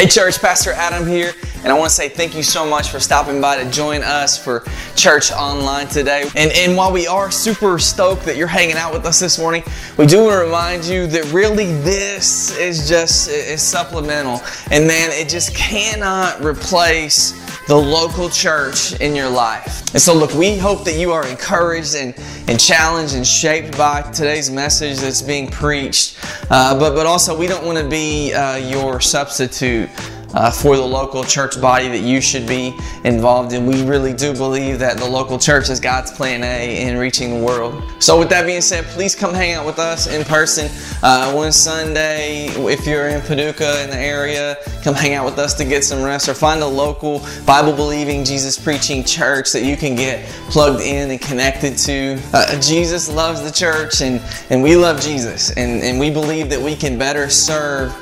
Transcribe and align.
Hey, 0.00 0.06
church, 0.06 0.40
Pastor 0.40 0.72
Adam 0.72 1.06
here, 1.06 1.34
and 1.62 1.72
I 1.72 1.78
want 1.78 1.90
to 1.90 1.94
say 1.94 2.08
thank 2.08 2.34
you 2.34 2.42
so 2.42 2.68
much 2.68 2.90
for 2.90 2.98
stopping 3.00 3.40
by 3.40 3.62
to 3.62 3.70
join 3.70 4.02
us 4.02 4.42
for 4.42 4.64
church 4.96 5.30
online 5.32 5.88
today. 5.88 6.24
And, 6.34 6.50
and 6.52 6.76
while 6.76 6.92
we 6.92 7.06
are 7.06 7.30
super 7.30 7.78
stoked 7.78 8.24
that 8.24 8.36
you're 8.36 8.46
hanging 8.46 8.76
out 8.76 8.92
with 8.92 9.04
us 9.04 9.20
this 9.20 9.38
morning, 9.38 9.62
we 9.98 10.06
do 10.06 10.24
want 10.24 10.32
to 10.32 10.44
remind 10.44 10.84
you 10.84 11.06
that 11.08 11.30
really 11.32 11.66
this 11.82 12.56
is 12.56 12.88
just 12.88 13.28
is 13.28 13.62
supplemental, 13.62 14.40
and 14.70 14.86
man, 14.86 15.10
it 15.12 15.28
just 15.28 15.54
cannot 15.54 16.42
replace 16.42 17.32
the 17.66 17.76
local 17.76 18.28
church 18.28 18.98
in 19.00 19.14
your 19.14 19.28
life. 19.28 19.92
And 19.92 20.02
so, 20.02 20.14
look, 20.14 20.34
we 20.34 20.56
hope 20.56 20.84
that 20.84 20.98
you 20.98 21.12
are 21.12 21.26
encouraged 21.26 21.94
and, 21.94 22.14
and 22.48 22.58
challenged 22.58 23.14
and 23.14 23.26
shaped 23.26 23.76
by 23.76 24.02
today's 24.02 24.50
message 24.50 24.98
that's 24.98 25.22
being 25.22 25.48
preached. 25.48 26.18
Uh, 26.50 26.76
but, 26.78 26.94
but 26.94 27.06
also, 27.06 27.36
we 27.36 27.46
don't 27.46 27.64
want 27.64 27.78
to 27.78 27.88
be 27.88 28.32
uh, 28.32 28.56
your 28.56 29.00
substitute 29.00 29.88
uh, 30.34 30.50
for 30.50 30.76
the 30.76 30.84
local 30.84 31.24
church 31.24 31.60
body 31.60 31.88
that 31.88 32.00
you 32.00 32.20
should 32.20 32.46
be 32.46 32.78
involved 33.04 33.52
in. 33.52 33.66
We 33.66 33.84
really 33.84 34.12
do 34.12 34.32
believe 34.32 34.78
that 34.78 34.98
the 34.98 35.08
local 35.08 35.38
church 35.38 35.70
is 35.70 35.80
God's 35.80 36.10
plan 36.12 36.42
A 36.42 36.86
in 36.86 36.96
reaching 36.96 37.30
the 37.30 37.44
world. 37.44 37.82
So, 37.98 38.18
with 38.18 38.28
that 38.30 38.46
being 38.46 38.60
said, 38.60 38.84
please 38.86 39.14
come 39.14 39.34
hang 39.34 39.54
out 39.54 39.66
with 39.66 39.78
us 39.78 40.06
in 40.06 40.24
person 40.24 40.70
uh, 41.02 41.32
one 41.32 41.52
Sunday. 41.52 42.46
If 42.48 42.86
you're 42.86 43.08
in 43.08 43.20
Paducah 43.22 43.82
in 43.84 43.90
the 43.90 43.98
area, 43.98 44.56
come 44.82 44.94
hang 44.94 45.14
out 45.14 45.24
with 45.24 45.38
us 45.38 45.54
to 45.54 45.64
get 45.64 45.84
some 45.84 46.02
rest 46.02 46.28
or 46.28 46.34
find 46.34 46.62
a 46.62 46.66
local 46.66 47.22
Bible 47.46 47.72
believing, 47.72 48.24
Jesus 48.24 48.58
preaching 48.58 49.04
church 49.04 49.52
that 49.52 49.62
you 49.62 49.76
can 49.76 49.94
get 49.94 50.24
plugged 50.50 50.80
in 50.80 51.10
and 51.10 51.20
connected 51.20 51.76
to. 51.78 52.20
Uh, 52.32 52.60
Jesus 52.60 53.10
loves 53.10 53.42
the 53.42 53.50
church 53.50 54.00
and, 54.00 54.20
and 54.50 54.62
we 54.62 54.76
love 54.76 55.00
Jesus, 55.00 55.50
and, 55.56 55.82
and 55.82 55.98
we 55.98 56.10
believe 56.10 56.50
that 56.50 56.60
we 56.60 56.76
can 56.76 56.98
better 56.98 57.28
serve 57.28 57.94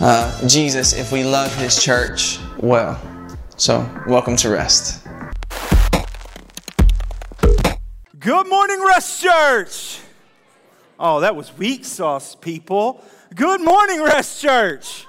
uh, 0.00 0.46
Jesus 0.46 0.92
if 0.92 1.12
we 1.12 1.24
love 1.24 1.54
His 1.56 1.82
church 1.82 2.38
well. 2.58 3.00
So, 3.56 3.88
welcome 4.06 4.36
to 4.36 4.50
Rest. 4.50 5.04
Good 8.18 8.48
morning, 8.48 8.84
Rest 8.84 9.22
Church. 9.22 10.00
Oh, 10.98 11.20
that 11.20 11.34
was 11.34 11.56
weak 11.56 11.84
sauce, 11.84 12.34
people. 12.34 13.04
Good 13.34 13.60
morning, 13.60 14.02
Rest 14.02 14.40
Church. 14.40 15.06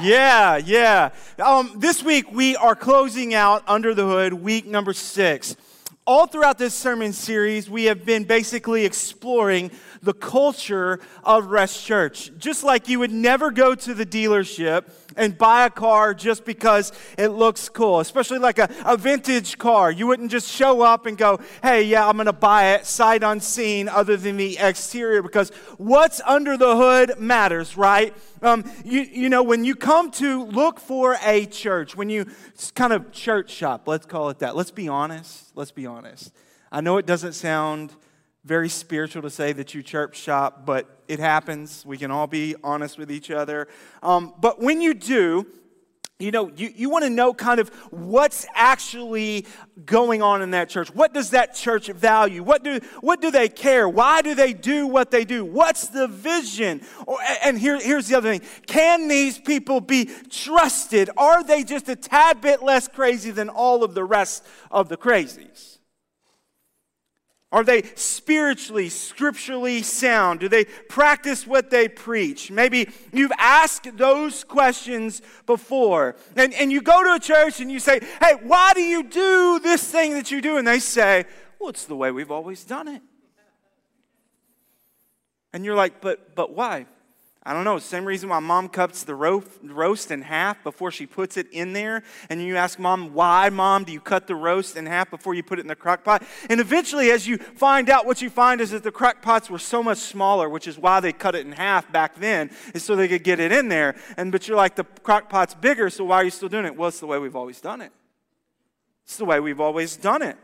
Yeah, 0.00 0.56
yeah. 0.56 1.10
Um, 1.38 1.72
this 1.76 2.02
week 2.02 2.30
we 2.32 2.54
are 2.56 2.76
closing 2.76 3.34
out 3.34 3.64
Under 3.66 3.94
the 3.94 4.06
Hood, 4.06 4.32
week 4.32 4.66
number 4.66 4.92
six. 4.92 5.56
All 6.10 6.26
throughout 6.26 6.58
this 6.58 6.74
sermon 6.74 7.12
series, 7.12 7.70
we 7.70 7.84
have 7.84 8.04
been 8.04 8.24
basically 8.24 8.84
exploring 8.84 9.70
the 10.02 10.12
culture 10.12 10.98
of 11.22 11.52
Rest 11.52 11.86
Church. 11.86 12.32
Just 12.36 12.64
like 12.64 12.88
you 12.88 12.98
would 12.98 13.12
never 13.12 13.52
go 13.52 13.76
to 13.76 13.94
the 13.94 14.04
dealership 14.04 14.90
and 15.16 15.36
buy 15.36 15.66
a 15.66 15.70
car 15.70 16.14
just 16.14 16.44
because 16.44 16.92
it 17.18 17.28
looks 17.28 17.68
cool, 17.68 18.00
especially 18.00 18.38
like 18.38 18.58
a, 18.58 18.68
a 18.84 18.96
vintage 18.96 19.58
car. 19.58 19.90
You 19.90 20.06
wouldn't 20.06 20.30
just 20.30 20.50
show 20.50 20.82
up 20.82 21.06
and 21.06 21.16
go, 21.16 21.40
hey, 21.62 21.82
yeah, 21.82 22.06
I'm 22.06 22.16
going 22.16 22.26
to 22.26 22.32
buy 22.32 22.74
it 22.74 22.86
sight 22.86 23.22
unseen 23.22 23.88
other 23.88 24.16
than 24.16 24.36
the 24.36 24.58
exterior 24.58 25.22
because 25.22 25.50
what's 25.78 26.20
under 26.22 26.56
the 26.56 26.76
hood 26.76 27.18
matters, 27.18 27.76
right? 27.76 28.14
Um, 28.42 28.64
you, 28.84 29.02
you 29.02 29.28
know, 29.28 29.42
when 29.42 29.64
you 29.64 29.74
come 29.74 30.10
to 30.12 30.44
look 30.44 30.80
for 30.80 31.16
a 31.24 31.46
church, 31.46 31.96
when 31.96 32.10
you 32.10 32.26
kind 32.74 32.92
of 32.92 33.12
church 33.12 33.50
shop, 33.50 33.86
let's 33.86 34.06
call 34.06 34.30
it 34.30 34.38
that. 34.40 34.56
Let's 34.56 34.70
be 34.70 34.88
honest. 34.88 35.52
Let's 35.54 35.72
be 35.72 35.86
honest. 35.86 36.32
I 36.72 36.80
know 36.80 36.98
it 36.98 37.06
doesn't 37.06 37.32
sound 37.32 37.94
very 38.44 38.68
spiritual 38.68 39.22
to 39.22 39.30
say 39.30 39.52
that 39.52 39.74
you 39.74 39.82
chirp 39.82 40.14
shop, 40.14 40.64
but 40.64 40.86
it 41.08 41.18
happens. 41.18 41.84
We 41.84 41.98
can 41.98 42.10
all 42.10 42.26
be 42.26 42.56
honest 42.64 42.98
with 42.98 43.10
each 43.10 43.30
other. 43.30 43.68
Um, 44.02 44.34
but 44.40 44.60
when 44.60 44.80
you 44.80 44.94
do, 44.94 45.46
you 46.20 46.30
know, 46.30 46.50
you, 46.54 46.70
you 46.74 46.90
want 46.90 47.04
to 47.04 47.10
know 47.10 47.32
kind 47.32 47.60
of 47.60 47.70
what's 47.90 48.46
actually 48.54 49.46
going 49.84 50.20
on 50.20 50.42
in 50.42 50.50
that 50.50 50.68
church. 50.68 50.94
What 50.94 51.14
does 51.14 51.30
that 51.30 51.54
church 51.54 51.88
value? 51.88 52.42
What 52.42 52.62
do, 52.62 52.80
what 53.00 53.22
do 53.22 53.30
they 53.30 53.48
care? 53.48 53.88
Why 53.88 54.20
do 54.20 54.34
they 54.34 54.52
do 54.52 54.86
what 54.86 55.10
they 55.10 55.24
do? 55.24 55.44
What's 55.44 55.88
the 55.88 56.06
vision? 56.06 56.82
Or, 57.06 57.18
and 57.42 57.58
here, 57.58 57.80
here's 57.80 58.06
the 58.06 58.16
other 58.16 58.30
thing 58.30 58.46
Can 58.66 59.08
these 59.08 59.38
people 59.38 59.80
be 59.80 60.10
trusted? 60.28 61.08
Are 61.16 61.42
they 61.42 61.64
just 61.64 61.88
a 61.88 61.96
tad 61.96 62.42
bit 62.42 62.62
less 62.62 62.86
crazy 62.86 63.30
than 63.30 63.48
all 63.48 63.82
of 63.82 63.94
the 63.94 64.04
rest 64.04 64.44
of 64.70 64.90
the 64.90 64.98
crazies? 64.98 65.79
Are 67.52 67.64
they 67.64 67.82
spiritually, 67.96 68.88
scripturally 68.88 69.82
sound? 69.82 70.38
Do 70.38 70.48
they 70.48 70.64
practice 70.64 71.46
what 71.46 71.70
they 71.70 71.88
preach? 71.88 72.48
Maybe 72.48 72.88
you've 73.12 73.32
asked 73.38 73.96
those 73.96 74.44
questions 74.44 75.20
before. 75.46 76.14
And, 76.36 76.54
and 76.54 76.70
you 76.70 76.80
go 76.80 77.02
to 77.02 77.14
a 77.14 77.18
church 77.18 77.60
and 77.60 77.70
you 77.70 77.80
say, 77.80 78.00
Hey, 78.20 78.34
why 78.40 78.72
do 78.74 78.82
you 78.82 79.02
do 79.02 79.58
this 79.60 79.82
thing 79.90 80.14
that 80.14 80.30
you 80.30 80.40
do? 80.40 80.58
And 80.58 80.66
they 80.66 80.78
say, 80.78 81.24
Well, 81.58 81.70
it's 81.70 81.86
the 81.86 81.96
way 81.96 82.12
we've 82.12 82.30
always 82.30 82.62
done 82.64 82.86
it. 82.86 83.02
And 85.52 85.64
you're 85.64 85.74
like, 85.74 86.00
But, 86.00 86.36
but 86.36 86.54
why? 86.54 86.86
I 87.42 87.54
don't 87.54 87.64
know, 87.64 87.78
same 87.78 88.04
reason 88.04 88.28
why 88.28 88.38
mom 88.38 88.68
cuts 88.68 89.02
the 89.02 89.14
roast 89.14 90.10
in 90.10 90.20
half 90.20 90.62
before 90.62 90.90
she 90.90 91.06
puts 91.06 91.38
it 91.38 91.46
in 91.50 91.72
there. 91.72 92.02
And 92.28 92.42
you 92.42 92.56
ask 92.56 92.78
mom, 92.78 93.14
why, 93.14 93.48
mom, 93.48 93.84
do 93.84 93.92
you 93.92 94.00
cut 94.00 94.26
the 94.26 94.34
roast 94.34 94.76
in 94.76 94.84
half 94.84 95.10
before 95.10 95.32
you 95.32 95.42
put 95.42 95.58
it 95.58 95.62
in 95.62 95.68
the 95.68 95.74
crock 95.74 96.04
pot? 96.04 96.22
And 96.50 96.60
eventually, 96.60 97.10
as 97.10 97.26
you 97.26 97.38
find 97.38 97.88
out, 97.88 98.04
what 98.04 98.20
you 98.20 98.28
find 98.28 98.60
is 98.60 98.72
that 98.72 98.82
the 98.82 98.92
crock 98.92 99.22
pots 99.22 99.48
were 99.48 99.58
so 99.58 99.82
much 99.82 99.96
smaller, 99.96 100.50
which 100.50 100.68
is 100.68 100.76
why 100.76 101.00
they 101.00 101.14
cut 101.14 101.34
it 101.34 101.46
in 101.46 101.52
half 101.52 101.90
back 101.90 102.16
then, 102.16 102.50
is 102.74 102.84
so 102.84 102.94
they 102.94 103.08
could 103.08 103.24
get 103.24 103.40
it 103.40 103.52
in 103.52 103.68
there. 103.68 103.94
And 104.18 104.30
but 104.30 104.46
you're 104.46 104.58
like, 104.58 104.76
the 104.76 104.84
crock 104.84 105.30
pot's 105.30 105.54
bigger, 105.54 105.88
so 105.88 106.04
why 106.04 106.16
are 106.16 106.24
you 106.24 106.30
still 106.30 106.50
doing 106.50 106.66
it? 106.66 106.76
Well, 106.76 106.88
it's 106.88 107.00
the 107.00 107.06
way 107.06 107.18
we've 107.18 107.36
always 107.36 107.60
done 107.62 107.80
it. 107.80 107.92
It's 109.04 109.16
the 109.16 109.24
way 109.24 109.40
we've 109.40 109.60
always 109.60 109.96
done 109.96 110.20
it. 110.20 110.36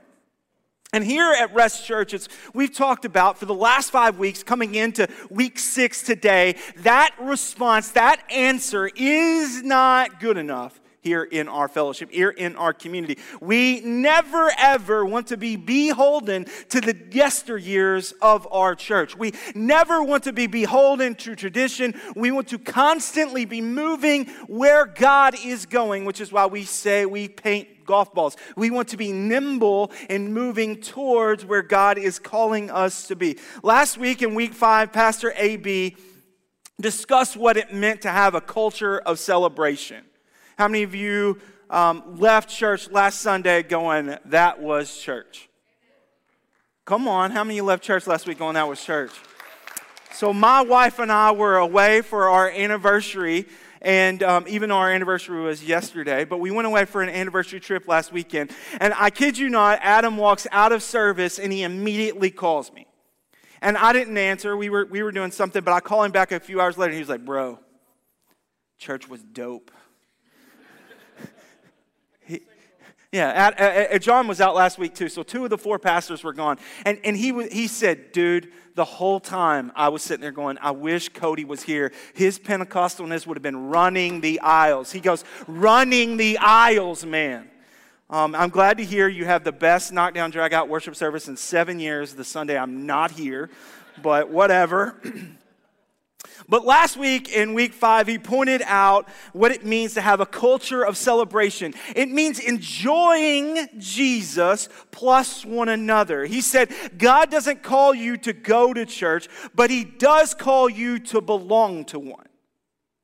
And 0.93 1.05
here 1.05 1.33
at 1.33 1.53
Rest 1.55 1.85
Church, 1.85 2.15
it's, 2.15 2.29
we've 2.55 2.73
talked 2.73 3.05
about 3.05 3.39
for 3.39 3.47
the 3.47 3.55
last 3.55 3.91
five 3.91 4.19
weeks, 4.19 4.43
coming 4.43 4.75
into 4.75 5.09
week 5.31 5.59
six 5.59 6.03
today, 6.03 6.57
that 6.79 7.15
response, 7.21 7.91
that 7.91 8.23
answer 8.31 8.91
is 8.95 9.63
not 9.63 10.21
good 10.21 10.37
enough 10.37 10.81
here 11.07 11.23
in 11.23 11.47
our 11.47 11.69
fellowship, 11.69 12.11
here 12.11 12.31
in 12.31 12.57
our 12.57 12.73
community. 12.73 13.17
We 13.41 13.81
never 13.81 14.51
ever 14.59 15.07
want 15.07 15.29
to 15.29 15.37
be 15.37 15.55
beholden 15.55 16.47
to 16.71 16.81
the 16.81 16.95
yesteryears 16.95 18.13
of 18.21 18.49
our 18.51 18.75
church. 18.75 19.17
We 19.17 19.33
never 19.55 20.03
want 20.03 20.25
to 20.25 20.33
be 20.33 20.49
beholden 20.49 21.15
to 21.15 21.37
tradition. 21.37 21.95
We 22.17 22.33
want 22.33 22.49
to 22.49 22.59
constantly 22.59 23.45
be 23.45 23.61
moving 23.61 24.27
where 24.49 24.85
God 24.85 25.37
is 25.45 25.65
going, 25.65 26.07
which 26.07 26.21
is 26.21 26.33
why 26.33 26.47
we 26.47 26.65
say 26.65 27.07
we 27.07 27.29
paint 27.29 27.87
golf 27.87 28.13
balls. 28.13 28.37
We 28.57 28.71
want 28.71 28.89
to 28.89 28.97
be 28.97 29.13
nimble 29.13 29.93
in 30.11 30.33
moving 30.33 30.81
towards 30.81 31.45
where 31.45 31.63
God 31.63 31.99
is 31.99 32.19
calling 32.19 32.69
us 32.69 33.07
to 33.07 33.15
be. 33.15 33.39
Last 33.63 33.97
week 33.97 34.23
in 34.23 34.35
week 34.35 34.55
five, 34.55 34.93
Pastor 34.93 35.33
AB 35.37 35.95
discussed 36.81 37.37
what 37.37 37.57
it 37.57 37.73
meant 37.73 38.03
to 38.03 38.11
have 38.11 38.35
a 38.35 38.41
culture 38.41 38.99
of 38.99 39.21
celebration. 39.21 40.05
How 40.57 40.69
many 40.69 40.83
of 40.83 40.95
you 40.95 41.39
um, 41.71 42.19
left 42.19 42.49
church 42.49 42.91
last 42.91 43.21
Sunday 43.21 43.63
going, 43.63 44.17
that 44.27 44.61
was 44.61 44.97
church? 44.97 45.49
Come 46.85 47.09
on, 47.09 47.31
how 47.31 47.45
many 47.45 47.61
left 47.61 47.83
church 47.83 48.07
last 48.07 48.27
week 48.27 48.39
going, 48.39 48.55
that 48.55 48.69
was 48.69 48.83
church? 48.83 49.13
So, 50.13 50.33
my 50.33 50.63
wife 50.63 50.99
and 50.99 51.13
I 51.13 51.33
were 51.33 51.57
away 51.57 52.01
for 52.01 52.29
our 52.29 52.49
anniversary 52.49 53.47
and 53.83 54.23
um, 54.23 54.47
even 54.49 54.71
though 54.71 54.77
our 54.77 54.91
anniversary 54.91 55.41
was 55.43 55.63
yesterday, 55.63 56.25
but 56.25 56.39
we 56.39 56.51
went 56.51 56.67
away 56.67 56.87
for 56.87 57.03
an 57.03 57.09
anniversary 57.09 57.61
trip 57.61 57.87
last 57.87 58.11
weekend. 58.11 58.51
And 58.81 58.95
I 58.97 59.11
kid 59.11 59.39
you 59.39 59.49
not, 59.49 59.79
Adam 59.83 60.17
walks 60.17 60.47
out 60.51 60.73
of 60.73 60.83
service 60.83 61.39
and 61.39 61.53
he 61.53 61.63
immediately 61.63 62.31
calls 62.31 62.73
me. 62.73 62.87
And 63.61 63.77
I 63.77 63.93
didn't 63.93 64.17
answer. 64.19 64.57
We 64.57 64.71
were, 64.71 64.87
we 64.87 65.03
were 65.03 65.13
doing 65.13 65.31
something, 65.31 65.63
but 65.63 65.73
I 65.73 65.81
call 65.81 66.03
him 66.03 66.13
back 66.13 66.33
a 66.33 66.41
few 66.41 66.61
hours 66.61 66.77
later 66.79 66.91
and 66.91 66.95
he 66.95 67.01
was 67.01 67.09
like, 67.09 67.25
Bro, 67.25 67.61
church 68.79 69.09
was 69.09 69.23
dope. 69.23 69.71
he, 72.27 72.41
yeah, 73.17 73.31
at, 73.31 73.59
at, 73.59 74.03
John 74.03 74.29
was 74.29 74.43
out 74.43 74.55
last 74.55 74.77
week 74.77 74.95
too, 74.95 75.09
so 75.09 75.23
two 75.23 75.45
of 75.45 75.49
the 75.49 75.57
four 75.57 75.79
pastors 75.79 76.23
were 76.23 76.35
gone. 76.35 76.59
And, 76.85 77.01
and 77.03 77.17
he, 77.17 77.33
he 77.49 77.67
said, 77.67 78.13
Dude, 78.13 78.53
the 78.75 78.85
whole 78.85 79.21
time 79.21 79.73
I 79.75 79.89
was 79.89 80.03
sitting 80.03 80.21
there 80.21 80.33
going, 80.33 80.59
I 80.61 80.73
wish 80.73 81.09
Cody 81.09 81.47
was 81.47 81.63
here. 81.63 81.93
His 82.13 82.39
Pentecostalness 82.39 83.27
would 83.27 83.39
have 83.39 83.43
been 83.43 83.69
running 83.69 84.21
the 84.21 84.39
aisles. 84.41 84.93
He 84.93 85.01
goes, 85.01 85.25
running 85.47 86.19
the 86.19 86.37
aisles, 86.37 87.07
man. 87.07 87.49
Um, 88.11 88.35
I'm 88.35 88.51
glad 88.51 88.77
to 88.77 88.85
hear 88.85 89.09
you 89.09 89.25
have 89.25 89.45
the 89.45 89.53
best 89.53 89.95
knockdown, 89.95 90.31
drag 90.31 90.53
out 90.53 90.69
worship 90.69 90.95
service 90.95 91.27
in 91.27 91.39
seven 91.39 91.81
years. 91.81 92.13
The 92.13 92.23
Sunday 92.23 92.59
I'm 92.59 92.85
not 92.85 93.13
here, 93.13 93.49
but 94.03 94.29
whatever. 94.31 95.01
But 96.49 96.65
last 96.65 96.97
week 96.97 97.29
in 97.29 97.55
week 97.55 97.73
five, 97.73 98.07
he 98.07 98.19
pointed 98.19 98.63
out 98.65 99.09
what 99.33 99.51
it 99.51 99.65
means 99.65 99.95
to 99.95 100.01
have 100.01 100.21
a 100.21 100.27
culture 100.27 100.83
of 100.83 100.97
celebration. 100.97 101.75
It 101.95 102.09
means 102.09 102.39
enjoying 102.39 103.69
Jesus 103.79 104.69
plus 104.91 105.45
one 105.45 105.69
another. 105.69 106.25
He 106.25 106.41
said, 106.41 106.71
God 106.97 107.31
doesn't 107.31 107.63
call 107.63 107.95
you 107.95 108.17
to 108.19 108.33
go 108.33 108.73
to 108.73 108.87
church, 108.87 109.29
but 109.55 109.71
he 109.71 109.85
does 109.85 110.35
call 110.35 110.69
you 110.69 110.99
to 111.01 111.21
belong 111.21 111.85
to 111.87 111.99
one. 111.99 112.27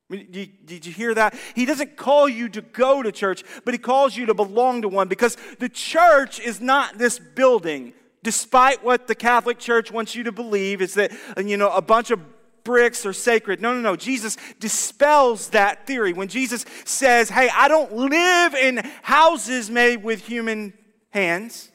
Did 0.09 0.85
you 0.85 0.91
hear 0.91 1.13
that? 1.15 1.33
He 1.55 1.65
doesn't 1.65 1.97
call 1.97 2.29
you 2.29 2.47
to 2.49 2.61
go 2.61 3.01
to 3.01 3.11
church, 3.11 3.43
but 3.65 3.73
he 3.73 3.77
calls 3.79 4.15
you 4.15 4.27
to 4.27 4.33
belong 4.33 4.83
to 4.83 4.89
one 4.89 5.07
because 5.07 5.37
the 5.59 5.69
church 5.69 6.39
is 6.39 6.61
not 6.61 6.97
this 6.97 7.17
building. 7.19 7.93
Despite 8.21 8.83
what 8.83 9.07
the 9.07 9.15
Catholic 9.15 9.59
Church 9.59 9.91
wants 9.91 10.15
you 10.15 10.23
to 10.23 10.31
believe, 10.31 10.81
is 10.81 10.93
that, 10.93 11.11
you 11.43 11.57
know, 11.57 11.69
a 11.69 11.81
bunch 11.81 12.09
of 12.09 12.21
bricks 12.63 13.05
are 13.05 13.13
sacred. 13.13 13.61
No, 13.61 13.73
no, 13.73 13.81
no. 13.81 13.95
Jesus 13.95 14.37
dispels 14.59 15.49
that 15.49 15.85
theory. 15.87 16.13
When 16.13 16.27
Jesus 16.27 16.65
says, 16.85 17.29
hey, 17.29 17.49
I 17.53 17.67
don't 17.67 17.93
live 17.93 18.53
in 18.55 18.77
houses 19.01 19.69
made 19.69 20.03
with 20.03 20.25
human 20.25 20.73
hands, 21.09 21.71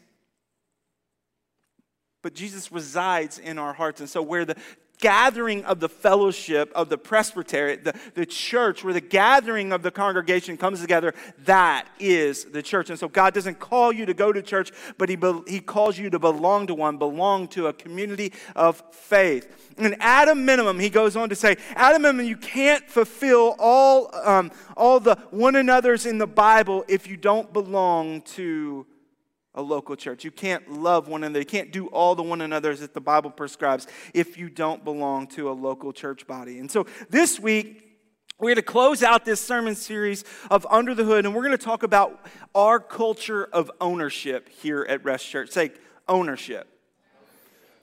but 2.23 2.35
Jesus 2.35 2.73
resides 2.73 3.39
in 3.39 3.59
our 3.59 3.73
hearts. 3.73 4.01
And 4.01 4.09
so, 4.09 4.23
where 4.23 4.45
the 4.45 4.57
gathering 4.99 5.65
of 5.65 5.81
the 5.81 5.89
fellowship 5.89 6.73
of 6.75 6.89
the 6.89 6.99
presbytery, 6.99 7.77
the, 7.77 7.99
the 8.15 8.27
church, 8.27 8.85
where 8.85 8.93
the 8.93 9.01
gathering 9.01 9.73
of 9.73 9.83
the 9.83 9.91
congregation 9.91 10.57
comes 10.57 10.81
together, 10.81 11.15
that 11.45 11.89
is 11.99 12.45
the 12.47 12.63
church. 12.63 12.91
And 12.91 12.99
so 12.99 13.09
God 13.09 13.35
doesn't 13.35 13.59
call 13.59 13.93
you 13.93 14.07
to 14.07 14.15
go 14.15 14.33
to 14.33 14.43
church, 14.43 14.73
but 14.97 15.09
He, 15.09 15.17
be, 15.17 15.41
he 15.47 15.61
calls 15.61 15.99
you 15.99 16.11
to 16.11 16.19
belong 16.19 16.67
to 16.67 16.75
one, 16.75 16.99
belong 16.99 17.49
to 17.49 17.69
a 17.69 17.73
community 17.73 18.33
of 18.57 18.83
faith. 18.93 19.75
And 19.79 19.97
at 20.01 20.29
a 20.29 20.35
minimum, 20.35 20.79
he 20.81 20.91
goes 20.91 21.17
on 21.17 21.29
to 21.29 21.37
say, 21.37 21.57
at 21.77 21.95
a 21.95 21.99
minimum, 21.99 22.27
you 22.27 22.37
can't 22.37 22.85
fulfill 22.89 23.55
all, 23.59 24.15
um, 24.27 24.51
all 24.77 24.99
the 24.99 25.17
one 25.31 25.55
another's 25.57 26.05
in 26.05 26.19
the 26.19 26.27
Bible 26.27 26.85
if 26.89 27.07
you 27.07 27.17
don't 27.17 27.53
belong 27.53 28.23
to 28.23 28.87
a 29.59 29.63
local 29.63 29.97
church. 29.97 30.25
You 30.25 30.31
can't 30.31 30.71
love 30.71 31.09
one 31.09 31.25
another. 31.25 31.41
You 31.41 31.45
can't 31.45 31.73
do 31.73 31.89
all 31.89 32.15
the 32.15 32.23
one 32.23 32.41
another's 32.41 32.79
that 32.79 32.95
the 32.95 33.01
Bible 33.01 33.31
prescribes 33.31 33.89
if 34.15 34.39
you 34.39 34.49
don't 34.49 34.85
belong 34.85 35.27
to 35.29 35.51
a 35.51 35.53
local 35.53 35.93
church 35.93 36.29
body. 36.29 36.61
And 36.61 36.71
so 36.71 36.87
this 37.11 37.41
week, 37.41 37.85
we're 38.39 38.51
going 38.51 38.57
to 38.57 38.63
close 38.63 39.03
out 39.03 39.25
this 39.25 39.41
sermon 39.41 39.75
series 39.75 40.25
of 40.49 40.65
Under 40.71 40.95
the 40.95 41.03
Hood, 41.03 41.27
and 41.27 41.35
we're 41.35 41.43
going 41.43 41.59
to 41.59 41.63
talk 41.63 41.83
about 41.83 42.25
our 42.55 42.79
culture 42.79 43.47
of 43.47 43.69
ownership 43.81 44.49
here 44.49 44.87
at 44.89 45.05
Rest 45.05 45.27
Church. 45.27 45.51
Say 45.51 45.73
ownership 46.07 46.78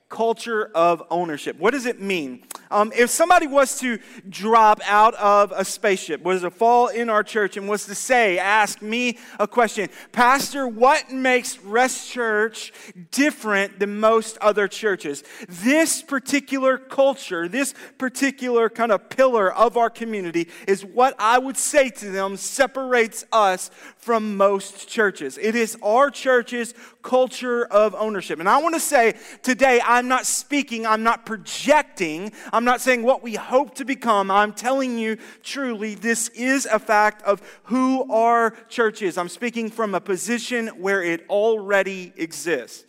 culture 0.10 0.72
of 0.76 1.04
ownership. 1.10 1.58
What 1.58 1.72
does 1.72 1.86
it 1.86 2.00
mean? 2.00 2.44
Um, 2.72 2.92
if 2.96 3.10
somebody 3.10 3.48
was 3.48 3.80
to 3.80 4.00
drop 4.30 4.80
out 4.86 5.14
of 5.16 5.52
a 5.56 5.66
spaceship, 5.66 6.22
was 6.24 6.42
to 6.42 6.52
fall 6.52 6.88
in 6.88 7.10
our 7.10 7.24
church 7.24 7.58
and 7.58 7.68
was 7.68 7.86
to 7.86 7.96
say, 7.96 8.38
ask 8.38 8.82
me 8.82 9.18
a 9.40 9.48
question, 9.48 9.90
Pastor, 10.12 10.68
what 10.68 11.12
makes 11.12 11.60
Rest 11.60 12.10
Church 12.12 12.72
different 13.12 13.80
than 13.80 14.00
most 14.00 14.38
other 14.40 14.68
churches? 14.68 15.24
This 15.48 16.02
particular 16.02 16.78
culture, 16.78 17.48
this 17.48 17.74
particular 17.98 18.70
kind 18.70 18.92
of 18.92 19.10
pillar 19.10 19.54
of 19.54 19.78
our 19.78 19.90
community 19.90 20.50
is 20.68 20.84
what 20.84 21.16
I 21.20 21.40
would 21.40 21.58
say 21.58 21.90
to 21.90 22.12
them 22.12 22.38
separates 22.38 23.26
us 23.32 23.70
from 23.98 24.38
most 24.38 24.88
churches. 24.88 25.38
It 25.38 25.56
is 25.56 25.78
our 25.82 26.10
church's 26.10 26.74
culture 27.02 27.66
of 27.66 27.96
ownership. 27.96 28.40
And 28.40 28.50
I 28.50 28.62
want 28.62 28.76
to 28.76 28.82
say 28.82 29.16
today, 29.44 29.80
I'm 29.96 30.10
not 30.10 30.26
speaking, 30.26 30.86
I'm 30.86 31.04
not 31.04 31.26
projecting, 31.26 32.34
I'm 32.52 32.66
not 32.66 32.82
saying 32.82 33.04
what 33.04 33.24
we 33.24 33.36
hope 33.36 33.76
to 33.76 33.86
become. 33.86 34.30
I'm 34.30 34.52
telling 34.52 34.98
you 34.98 35.18
truly, 35.42 35.96
this 35.96 36.28
is 36.30 36.66
a 36.66 36.80
fact 36.80 37.22
of 37.24 37.42
who 37.64 38.12
our 38.12 38.52
church 38.68 39.02
is. 39.02 39.18
I'm 39.18 39.30
speaking 39.30 39.70
from 39.70 39.96
a 39.96 40.02
position 40.02 40.68
where 40.68 41.02
it 41.02 41.26
already 41.30 42.12
exists. 42.18 42.84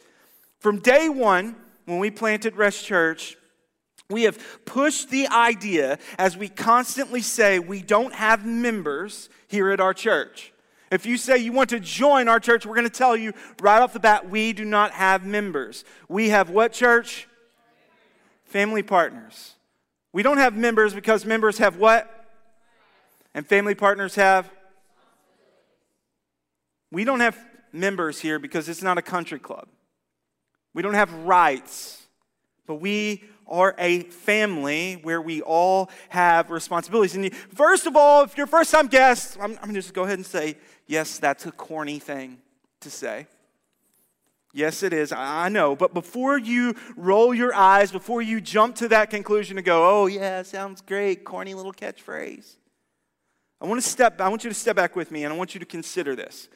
From 0.59 0.81
day 0.81 1.09
one, 1.09 1.55
when 1.85 2.01
we 2.01 2.11
planted 2.11 2.57
Rest 2.57 2.85
Church, 2.85 3.37
we 4.11 4.25
have 4.25 4.65
pushed 4.65 5.11
the 5.11 5.29
idea 5.29 6.01
as 6.19 6.37
we 6.37 6.49
constantly 6.49 7.23
say 7.23 7.61
we 7.61 7.83
don't 7.83 8.15
have 8.15 8.45
members 8.45 9.29
here 9.47 9.71
at 9.71 9.79
our 9.79 9.95
church. 9.95 10.53
If 10.91 11.05
you 11.05 11.17
say 11.17 11.39
you 11.39 11.53
want 11.53 11.71
to 11.71 11.81
join 11.81 12.29
our 12.29 12.39
church, 12.39 12.65
we're 12.65 12.75
going 12.75 12.89
to 12.89 12.91
tell 12.91 13.17
you 13.17 13.33
right 13.61 13.83
off 13.83 13.93
the 13.93 14.01
bat 14.01 14.31
we 14.31 14.53
do 14.53 14.65
not 14.65 14.93
have 14.93 15.25
members. 15.25 15.85
We 16.09 16.29
have 16.29 16.51
what 16.51 16.73
church? 16.73 17.29
Family 18.45 18.83
partners. 18.83 19.55
We 20.13 20.23
don't 20.23 20.39
have 20.39 20.57
members 20.57 20.95
because 20.95 21.25
members 21.25 21.59
have 21.59 21.77
what? 21.77 22.13
And 23.35 23.47
family 23.47 23.75
partners 23.75 24.15
have? 24.15 24.51
We 26.91 27.05
don't 27.05 27.21
have 27.21 27.37
members 27.73 28.21
here 28.21 28.39
because 28.39 28.69
it's 28.69 28.83
not 28.83 28.97
a 28.97 29.03
country 29.03 29.39
club. 29.39 29.69
We 30.73 30.83
don't 30.83 30.95
have 30.95 31.13
rights, 31.13 32.06
but 32.67 32.77
we 32.77 33.25
are 33.47 33.75
a 33.79 34.03
family 34.05 34.95
where 35.03 35.21
we 35.23 35.41
all 35.43 35.91
have 36.09 36.51
responsibilities. 36.51 37.15
And 37.15 37.35
first 37.35 37.87
of 37.87 37.97
all, 37.97 38.25
if 38.25 38.37
you're 38.37 38.47
first 38.47 38.73
time 38.73 38.89
guest, 38.89 39.37
I'm, 39.41 39.53
I'm 39.53 39.57
going 39.57 39.75
to 39.75 39.81
just 39.81 39.95
go 39.95 40.03
ahead 40.03 40.19
and 40.19 40.27
say, 40.27 40.57
yes, 40.87 41.19
that's 41.19 41.47
a 41.47 41.53
corny 41.53 41.99
thing 41.99 42.39
to 42.81 42.91
say. 42.91 43.27
Yes, 44.53 44.83
it 44.83 44.95
is. 44.95 45.13
I 45.13 45.51
know. 45.51 45.77
But 45.77 45.93
before 45.93 46.39
you 46.39 46.75
roll 46.97 47.35
your 47.35 47.55
eyes, 47.55 47.93
before 47.93 48.23
you 48.23 48.41
jump 48.41 48.77
to 48.77 48.89
that 48.89 49.11
conclusion 49.11 49.59
and 49.59 49.67
go, 49.67 50.03
oh, 50.03 50.07
yeah, 50.07 50.43
sounds 50.43 50.81
great, 50.81 51.25
corny 51.25 51.53
little 51.53 51.75
catchphrase. 51.75 52.57
I 53.61 53.67
want 53.67 53.83
to 53.83 53.89
step, 53.89 54.21
I 54.21 54.29
want 54.29 54.45
you 54.45 54.51
to 54.51 54.55
step 54.55 54.77
back 54.77 54.97
with 54.97 55.11
me 55.11 55.25
and 55.25 55.33
I 55.33 55.37
want 55.37 55.55
you 55.55 55.61
to 55.61 55.67
consider 55.67 56.17
this. 56.17 56.49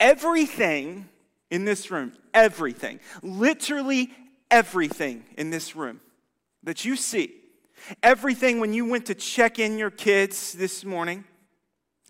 Everything 0.00 1.08
in 1.50 1.66
this 1.66 1.90
room, 1.90 2.12
everything, 2.32 3.00
literally 3.22 4.10
everything 4.52 5.24
in 5.36 5.50
this 5.50 5.74
room 5.74 6.00
that 6.62 6.84
you 6.84 6.94
see, 6.94 7.34
everything 8.02 8.60
when 8.60 8.72
you 8.72 8.84
went 8.84 9.06
to 9.06 9.14
check 9.14 9.58
in 9.58 9.78
your 9.78 9.90
kids 9.90 10.52
this 10.52 10.84
morning, 10.84 11.24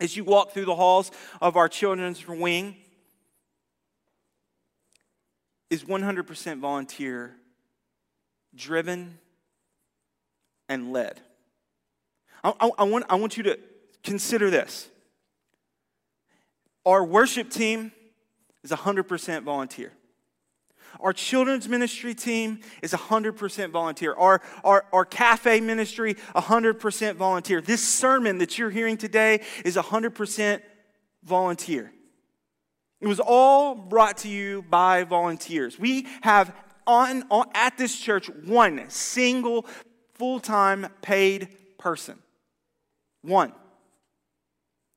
as 0.01 0.17
you 0.17 0.25
walk 0.25 0.53
through 0.53 0.67
the 0.67 0.75
halls 0.75 1.11
of 1.41 1.57
our 1.57 1.69
children's 1.69 2.27
wing, 2.29 2.77
is 5.71 5.85
100% 5.85 6.59
volunteer 6.59 7.35
driven 8.55 9.19
and 10.69 10.93
led. 10.93 11.21
I, 12.45 12.53
I, 12.61 12.71
I, 12.79 12.83
want, 12.85 13.07
I 13.09 13.15
want 13.15 13.37
you 13.37 13.45
to 13.45 13.59
consider 14.03 14.51
this. 14.51 14.89
Our 16.85 17.05
worship 17.05 17.49
team 17.49 17.93
is 18.65 18.71
100% 18.71 19.45
volunteer. 19.45 19.93
Our 21.03 21.13
children's 21.13 21.69
ministry 21.69 22.15
team 22.15 22.61
is 22.81 22.93
100% 22.93 23.71
volunteer. 23.71 24.15
Our, 24.15 24.41
our, 24.63 24.87
our 24.93 25.05
cafe 25.05 25.61
ministry, 25.61 26.15
100% 26.15 27.17
volunteer. 27.17 27.61
This 27.61 27.87
sermon 27.87 28.39
that 28.39 28.57
you're 28.57 28.71
hearing 28.71 28.97
today 28.97 29.43
is 29.65 29.77
100% 29.77 30.63
volunteer. 31.25 31.93
It 33.01 33.09
was 33.09 33.19
all 33.19 33.75
brought 33.75 34.19
to 34.19 34.29
you 34.29 34.63
by 34.71 35.03
volunteers. 35.03 35.77
We 35.77 36.07
have 36.23 36.55
on, 36.87 37.25
on 37.31 37.47
at 37.53 37.77
this 37.77 37.99
church 37.99 38.31
one 38.45 38.89
single 38.89 39.67
full-time 40.15 40.87
paid 41.03 41.49
person. 41.79 42.17
One. 43.23 43.53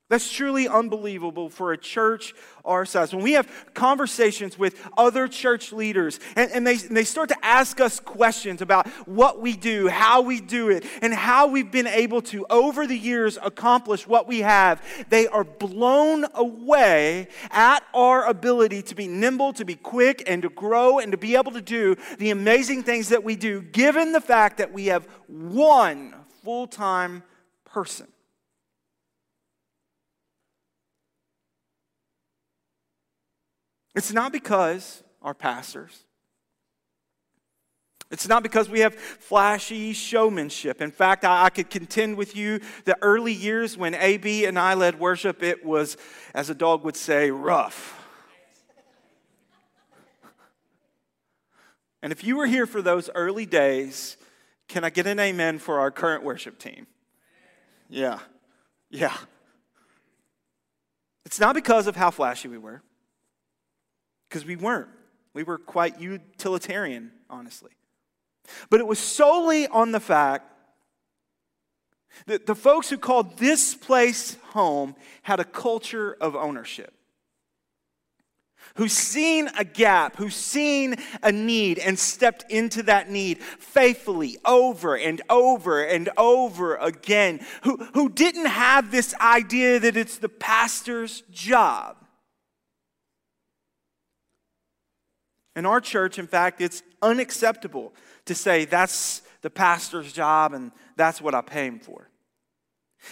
That's 0.07 0.31
truly 0.31 0.67
unbelievable 0.67 1.49
for 1.49 1.73
a 1.73 1.77
church 1.79 2.35
our 2.63 2.85
size. 2.85 3.13
When 3.13 3.23
we 3.23 3.31
have 3.33 3.49
conversations 3.73 4.57
with 4.57 4.87
other 4.95 5.27
church 5.27 5.71
leaders 5.73 6.19
and, 6.35 6.51
and, 6.51 6.67
they, 6.67 6.75
and 6.75 6.95
they 6.95 7.03
start 7.03 7.29
to 7.29 7.45
ask 7.45 7.81
us 7.81 7.99
questions 7.99 8.61
about 8.61 8.87
what 9.07 9.41
we 9.41 9.57
do, 9.57 9.87
how 9.87 10.21
we 10.21 10.41
do 10.41 10.69
it, 10.69 10.85
and 11.01 11.11
how 11.11 11.47
we've 11.47 11.71
been 11.71 11.87
able 11.87 12.21
to, 12.23 12.45
over 12.51 12.85
the 12.85 12.97
years, 12.97 13.39
accomplish 13.41 14.05
what 14.07 14.27
we 14.27 14.41
have, 14.41 14.83
they 15.09 15.27
are 15.27 15.43
blown 15.43 16.27
away 16.35 17.27
at 17.49 17.83
our 17.95 18.27
ability 18.27 18.83
to 18.83 18.93
be 18.93 19.07
nimble, 19.07 19.53
to 19.53 19.65
be 19.65 19.75
quick, 19.75 20.23
and 20.27 20.43
to 20.43 20.49
grow, 20.49 20.99
and 20.99 21.13
to 21.13 21.17
be 21.17 21.35
able 21.35 21.51
to 21.51 21.61
do 21.61 21.95
the 22.19 22.29
amazing 22.29 22.83
things 22.83 23.09
that 23.09 23.23
we 23.23 23.35
do, 23.35 23.59
given 23.59 24.11
the 24.11 24.21
fact 24.21 24.59
that 24.59 24.71
we 24.71 24.85
have 24.85 25.07
one 25.25 26.13
full 26.43 26.67
time 26.67 27.23
person. 27.63 28.05
It's 33.95 34.11
not 34.11 34.31
because 34.31 35.03
our 35.21 35.33
pastors, 35.33 36.03
it's 38.11 38.27
not 38.27 38.43
because 38.43 38.69
we 38.69 38.81
have 38.81 38.93
flashy 38.95 39.93
showmanship. 39.93 40.81
In 40.81 40.91
fact, 40.91 41.25
I, 41.25 41.45
I, 41.45 41.49
could 41.49 41.69
contend 41.69 42.17
with 42.17 42.35
you 42.35 42.59
the 42.83 42.97
early 43.01 43.33
years 43.33 43.77
when 43.77 43.95
AB 43.95 44.45
and 44.45 44.59
I 44.59 44.75
led 44.75 44.99
worship, 44.99 45.41
it 45.41 45.65
was, 45.65 45.97
as 46.33 46.49
a 46.49 46.55
dog 46.55 46.83
would 46.83 46.95
say, 46.95 47.31
rough. 47.31 48.05
And 52.03 52.11
if 52.11 52.23
you 52.23 52.37
were 52.37 52.45
here 52.45 52.67
for 52.67 52.83
those 52.83 53.09
early 53.15 53.47
days, 53.47 54.17
can 54.67 54.83
I 54.83 54.91
get 54.91 55.07
an 55.07 55.19
amen 55.19 55.57
for 55.57 55.79
our 55.79 55.89
current 55.89 56.23
worship 56.23 56.59
team? 56.59 56.85
Yeah, 57.89 58.19
yeah. 58.91 59.17
It's 61.25 61.39
not 61.39 61.55
because 61.55 61.87
of 61.87 61.95
how 61.95 62.11
flashy 62.11 62.47
we 62.47 62.59
were 62.59 62.83
because 64.29 64.45
we 64.45 64.55
weren't. 64.55 64.89
We 65.33 65.43
were 65.43 65.57
quite 65.57 65.99
utilitarian, 65.99 67.11
honestly. 67.29 67.71
But 68.69 68.79
it 68.79 68.87
was 68.87 68.99
solely 68.99 69.67
on 69.67 69.91
the 69.91 69.99
fact 69.99 70.51
that 72.27 72.45
the 72.45 72.55
folks 72.55 72.89
who 72.89 72.97
called 72.97 73.37
this 73.37 73.75
place 73.75 74.37
home 74.51 74.95
had 75.23 75.39
a 75.39 75.43
culture 75.43 76.15
of 76.21 76.35
ownership. 76.35 76.93
Who's 78.75 78.93
seen 78.93 79.49
a 79.57 79.63
gap, 79.63 80.17
who's 80.17 80.35
seen 80.35 80.95
a 81.21 81.31
need 81.31 81.79
and 81.79 81.97
stepped 81.97 82.51
into 82.51 82.83
that 82.83 83.09
need 83.09 83.41
faithfully 83.41 84.37
over 84.43 84.95
and 84.97 85.21
over 85.29 85.83
and 85.83 86.09
over 86.17 86.75
again, 86.77 87.39
who, 87.63 87.77
who 87.93 88.09
didn't 88.09 88.47
have 88.47 88.91
this 88.91 89.13
idea 89.15 89.79
that 89.79 89.95
it's 89.95 90.17
the 90.17 90.29
pastor's 90.29 91.21
job. 91.31 92.04
In 95.55 95.65
our 95.65 95.79
church, 95.79 96.19
in 96.19 96.27
fact, 96.27 96.61
it's 96.61 96.83
unacceptable 97.01 97.93
to 98.25 98.35
say 98.35 98.65
that's 98.65 99.21
the 99.41 99.49
pastor's 99.49 100.11
job 100.11 100.53
and 100.53 100.71
that's 100.95 101.21
what 101.21 101.35
I 101.35 101.41
pay 101.41 101.67
him 101.67 101.79
for. 101.79 102.09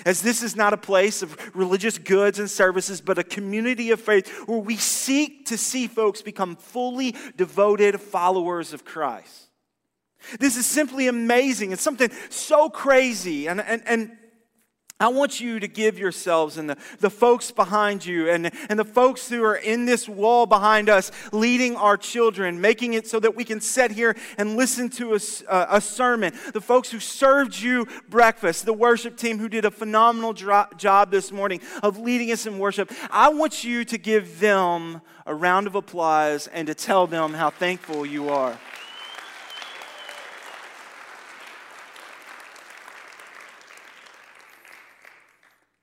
As 0.05 0.21
this 0.21 0.41
is 0.41 0.55
not 0.55 0.73
a 0.73 0.77
place 0.77 1.21
of 1.21 1.37
religious 1.55 1.97
goods 1.97 2.39
and 2.39 2.49
services, 2.49 2.99
but 2.99 3.19
a 3.19 3.23
community 3.23 3.91
of 3.91 4.01
faith 4.01 4.27
where 4.47 4.57
we 4.57 4.75
seek 4.75 5.45
to 5.47 5.57
see 5.57 5.87
folks 5.87 6.21
become 6.21 6.55
fully 6.55 7.15
devoted 7.37 8.01
followers 8.01 8.73
of 8.73 8.83
Christ. 8.83 9.49
This 10.39 10.57
is 10.57 10.65
simply 10.65 11.07
amazing. 11.07 11.71
It's 11.71 11.81
something 11.81 12.09
so 12.29 12.69
crazy. 12.69 13.47
And, 13.47 13.61
and, 13.61 13.83
and 13.85 14.17
I 14.99 15.07
want 15.07 15.41
you 15.41 15.59
to 15.59 15.67
give 15.67 15.99
yourselves 15.99 16.57
and 16.57 16.69
the, 16.69 16.77
the 16.99 17.09
folks 17.09 17.51
behind 17.51 18.05
you 18.05 18.29
and, 18.29 18.51
and 18.69 18.79
the 18.79 18.85
folks 18.85 19.27
who 19.27 19.43
are 19.43 19.55
in 19.55 19.85
this 19.85 20.07
wall 20.07 20.45
behind 20.45 20.87
us 20.87 21.11
leading 21.33 21.75
our 21.75 21.97
children, 21.97 22.61
making 22.61 22.93
it 22.93 23.07
so 23.07 23.19
that 23.19 23.35
we 23.35 23.43
can 23.43 23.59
sit 23.59 23.91
here 23.91 24.15
and 24.37 24.55
listen 24.55 24.89
to 24.91 25.13
a, 25.13 25.19
a 25.49 25.81
sermon. 25.81 26.33
The 26.53 26.61
folks 26.61 26.89
who 26.89 26.99
served 26.99 27.59
you 27.59 27.85
breakfast, 28.07 28.65
the 28.65 28.73
worship 28.73 29.17
team 29.17 29.39
who 29.39 29.49
did 29.49 29.65
a 29.65 29.71
phenomenal 29.71 30.31
job 30.31 31.11
this 31.11 31.31
morning 31.31 31.59
of 31.81 31.97
leading 31.97 32.31
us 32.31 32.45
in 32.45 32.57
worship. 32.57 32.89
I 33.09 33.29
want 33.29 33.63
you 33.63 33.83
to 33.85 33.97
give 33.97 34.39
them 34.39 35.01
a 35.25 35.35
round 35.35 35.67
of 35.67 35.75
applause 35.75 36.47
and 36.47 36.67
to 36.67 36.75
tell 36.75 37.07
them 37.07 37.33
how 37.33 37.49
thankful 37.49 38.05
you 38.05 38.29
are. 38.29 38.57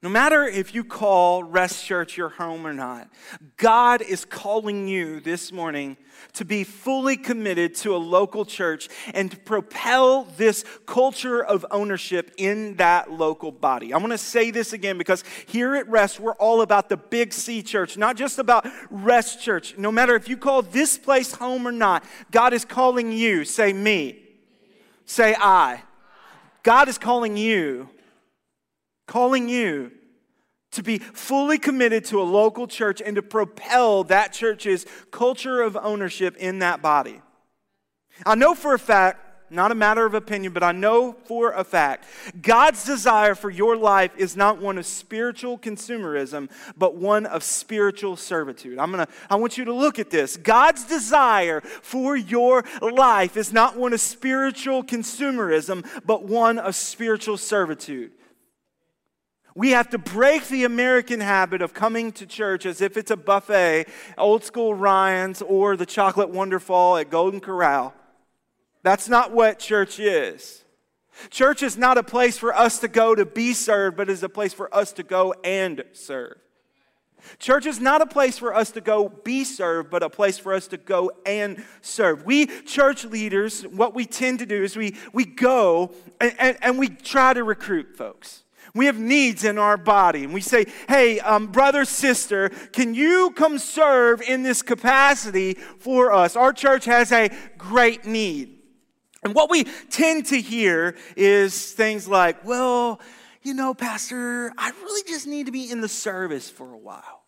No 0.03 0.09
matter 0.09 0.45
if 0.45 0.75
you 0.75 0.83
call 0.83 1.45
Rest 1.45 1.85
Church 1.85 2.17
your 2.17 2.31
home 2.31 2.67
or 2.67 2.73
not, 2.73 3.11
God 3.59 4.01
is 4.01 4.25
calling 4.25 4.89
you 4.89 5.21
this 5.21 5.53
morning 5.53 5.99
to 6.33 6.45
be 6.47 6.65
fully 6.65 7.19
committed 7.19 7.75
to 7.77 7.95
a 7.95 7.99
local 7.99 8.47
church 8.47 8.89
and 9.13 9.31
to 9.31 9.37
propel 9.37 10.25
this 10.39 10.65
culture 10.87 11.45
of 11.45 11.67
ownership 11.71 12.33
in 12.39 12.77
that 12.77 13.13
local 13.13 13.53
body. 13.53 13.93
I 13.93 13.99
want 13.99 14.13
to 14.13 14.19
say 14.19 14.51
this 14.51 14.73
again 14.73 14.97
because 14.97 15.23
here 15.45 15.77
at 15.77 15.87
Rest, 15.87 16.19
we're 16.19 16.33
all 16.33 16.63
about 16.63 16.89
the 16.89 16.97
Big 16.97 17.35
C 17.35 17.63
church, 17.63 17.99
not 17.99 18.17
just 18.17 18.39
about 18.39 18.67
Rest 18.89 19.43
Church. 19.43 19.77
No 19.77 19.93
matter 19.93 20.15
if 20.15 20.31
you 20.31 20.39
call 20.39 20.63
this 20.63 20.97
place 20.97 21.33
home 21.33 21.69
or 21.69 21.73
not, 21.73 22.05
God 22.31 22.55
is 22.55 22.65
calling 22.65 23.13
you. 23.13 23.45
Say 23.45 23.75
me. 23.75 24.19
Say 25.05 25.37
I. 25.39 25.83
God 26.63 26.89
is 26.89 26.97
calling 26.97 27.37
you 27.37 27.91
calling 29.11 29.49
you 29.49 29.91
to 30.71 30.85
be 30.85 30.99
fully 30.99 31.59
committed 31.59 32.05
to 32.05 32.23
a 32.23 32.23
local 32.23 32.69
church 32.69 33.03
and 33.05 33.17
to 33.17 33.23
propel 33.23 34.05
that 34.05 34.33
church's 34.33 34.87
culture 35.11 35.63
of 35.63 35.77
ownership 35.77 36.37
in 36.37 36.61
that 36.61 36.81
body. 36.81 37.21
I 38.25 38.37
know 38.37 38.55
for 38.55 38.73
a 38.73 38.79
fact, 38.79 39.19
not 39.51 39.73
a 39.73 39.75
matter 39.75 40.07
of 40.07 40.15
opinion, 40.15 40.53
but 40.53 40.63
I 40.63 40.71
know 40.71 41.17
for 41.25 41.51
a 41.51 41.65
fact, 41.65 42.05
God's 42.41 42.85
desire 42.85 43.35
for 43.35 43.51
your 43.51 43.77
life 43.77 44.13
is 44.17 44.37
not 44.37 44.61
one 44.61 44.79
of 44.79 44.87
spiritual 44.87 45.59
consumerism, 45.59 46.49
but 46.77 46.95
one 46.95 47.27
of 47.27 47.43
spiritual 47.43 48.15
servitude. 48.15 48.79
I'm 48.79 48.93
gonna, 48.93 49.09
I 49.29 49.35
want 49.35 49.59
you 49.59 49.65
to 49.65 49.73
look 49.73 49.99
at 49.99 50.11
this. 50.11 50.37
God's 50.37 50.85
desire 50.85 51.63
for 51.63 52.17
your 52.17 52.63
life 52.81 53.37
is 53.37 53.53
not 53.53 53.77
one 53.77 53.93
of 53.93 54.01
spiritual 54.01 54.85
consumerism, 54.85 55.85
but 56.07 56.23
one 56.27 56.61
of 56.61 56.77
spiritual 56.77 57.39
servitude. 57.39 58.13
We 59.55 59.71
have 59.71 59.91
to 59.91 59.99
break 59.99 60.49
the 60.49 60.65
American 60.65 61.21
habit 61.21 61.61
of 61.63 61.75
coming 61.75 62.13
to 62.13 62.27
church 62.27 62.67
as 62.67 62.81
if 62.81 62.97
it's 62.97 63.11
a 63.11 63.17
buffet, 63.17 63.87
old 64.17 64.45
school 64.45 64.75
Ryan's 64.75 65.43
or 65.43 65.77
the 65.77 65.87
chocolate 65.87 66.31
wonderful 66.31 66.97
at 66.97 67.11
Golden 67.11 67.41
Corral. 67.41 67.93
That's 68.83 69.09
not 69.09 69.33
what 69.33 69.59
church 69.59 69.99
is. 69.99 70.65
Church 71.29 71.63
is 71.63 71.77
not 71.77 71.99
a 71.99 72.03
place 72.03 72.39
for 72.39 72.55
us 72.55 72.79
to 72.79 72.89
go 72.89 73.15
to 73.15 73.27
be 73.27 73.53
served, 73.53 73.97
but 73.97 74.09
is 74.09 74.23
a 74.23 74.29
place 74.29 74.55
for 74.55 74.75
us 74.75 74.93
to 74.95 75.03
go 75.03 75.35
and 75.45 75.85
serve. 75.93 76.39
Church 77.39 77.67
is 77.67 77.81
not 77.81 78.01
a 78.01 78.07
place 78.07 78.39
for 78.39 78.55
us 78.55 78.71
to 78.71 78.81
go 78.81 79.09
be 79.09 79.45
served, 79.45 79.91
but 79.91 80.03
a 80.03 80.09
place 80.09 80.39
for 80.39 80.55
us 80.55 80.67
to 80.69 80.79
go 80.79 81.11
and 81.27 81.63
serve. 81.83 82.25
We 82.25 82.47
church 82.47 83.05
leaders, 83.05 83.63
what 83.63 83.95
we 83.95 84.07
tend 84.07 84.39
to 84.39 84.47
do 84.47 84.63
is 84.63 84.77
we, 84.77 84.97
we 85.13 85.27
go 85.27 85.93
and, 86.21 86.35
and, 86.39 86.57
and 86.63 86.79
we 86.79 86.89
try 86.89 87.35
to 87.35 87.45
recruit 87.45 87.97
folks. 87.97 88.45
We 88.75 88.87
have 88.87 88.99
needs 88.99 89.45
in 89.45 89.59
our 89.59 89.77
body, 89.77 90.25
and 90.25 90.33
we 90.33 90.41
say, 90.41 90.67
Hey, 90.89 91.21
um, 91.21 91.49
brother, 91.49 91.85
sister, 91.85 92.51
can 92.73 92.95
you 92.95 93.33
come 93.37 93.59
serve 93.59 94.23
in 94.23 94.43
this 94.43 94.63
capacity 94.63 95.55
for 95.55 96.13
us? 96.13 96.37
Our 96.37 96.53
church 96.53 96.85
has 96.85 97.11
a 97.13 97.31
great 97.59 98.05
need. 98.05 98.59
And 99.23 99.35
what 99.35 99.51
we 99.51 99.65
tend 99.91 100.27
to 100.27 100.41
hear 100.41 100.97
is 101.17 101.73
things 101.73 102.07
like, 102.07 102.45
Well, 102.45 103.01
you 103.43 103.55
know, 103.55 103.75
Pastor, 103.75 104.53
I 104.57 104.71
really 104.83 105.03
just 105.09 105.27
need 105.27 105.47
to 105.47 105.53
be 105.53 105.71
in 105.71 105.81
the 105.81 105.89
service 105.89 106.51
for 106.51 106.73
a 106.73 106.79
while. 106.79 107.25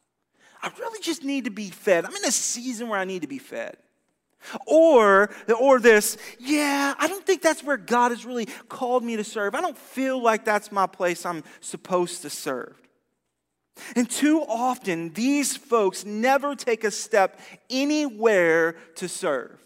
I 0.62 0.70
really 0.78 1.00
just 1.00 1.24
need 1.24 1.44
to 1.44 1.50
be 1.50 1.70
fed. 1.70 2.04
I'm 2.04 2.14
in 2.14 2.24
a 2.24 2.30
season 2.30 2.88
where 2.88 2.98
I 2.98 3.04
need 3.04 3.22
to 3.22 3.28
be 3.28 3.38
fed. 3.38 3.76
Or, 4.66 5.30
or 5.58 5.78
this, 5.78 6.16
yeah, 6.38 6.94
I 6.98 7.08
don't 7.08 7.24
think 7.24 7.42
that's 7.42 7.62
where 7.62 7.76
God 7.76 8.10
has 8.10 8.24
really 8.24 8.46
called 8.68 9.04
me 9.04 9.16
to 9.16 9.24
serve. 9.24 9.54
I 9.54 9.60
don't 9.60 9.78
feel 9.78 10.20
like 10.20 10.44
that's 10.44 10.72
my 10.72 10.86
place 10.86 11.24
I'm 11.24 11.44
supposed 11.60 12.22
to 12.22 12.30
serve. 12.30 12.76
And 13.96 14.08
too 14.08 14.42
often, 14.42 15.12
these 15.12 15.56
folks 15.56 16.04
never 16.04 16.54
take 16.54 16.84
a 16.84 16.90
step 16.90 17.40
anywhere 17.70 18.76
to 18.96 19.08
serve. 19.08 19.58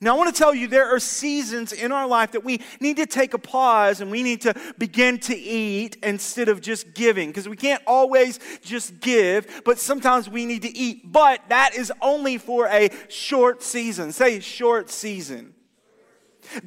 Now, 0.00 0.14
I 0.14 0.18
want 0.18 0.34
to 0.34 0.38
tell 0.38 0.54
you 0.54 0.68
there 0.68 0.94
are 0.94 0.98
seasons 0.98 1.72
in 1.72 1.92
our 1.92 2.06
life 2.06 2.32
that 2.32 2.44
we 2.44 2.60
need 2.80 2.96
to 2.96 3.06
take 3.06 3.34
a 3.34 3.38
pause 3.38 4.00
and 4.00 4.10
we 4.10 4.22
need 4.22 4.40
to 4.42 4.54
begin 4.78 5.18
to 5.20 5.36
eat 5.36 5.96
instead 6.02 6.48
of 6.48 6.60
just 6.60 6.94
giving 6.94 7.30
because 7.30 7.48
we 7.48 7.56
can't 7.56 7.82
always 7.86 8.38
just 8.62 9.00
give, 9.00 9.62
but 9.64 9.78
sometimes 9.78 10.28
we 10.28 10.46
need 10.46 10.62
to 10.62 10.76
eat. 10.76 11.12
But 11.12 11.40
that 11.48 11.74
is 11.74 11.92
only 12.00 12.38
for 12.38 12.66
a 12.66 12.90
short 13.08 13.62
season. 13.62 14.12
Say 14.12 14.40
short 14.40 14.90
season. 14.90 15.54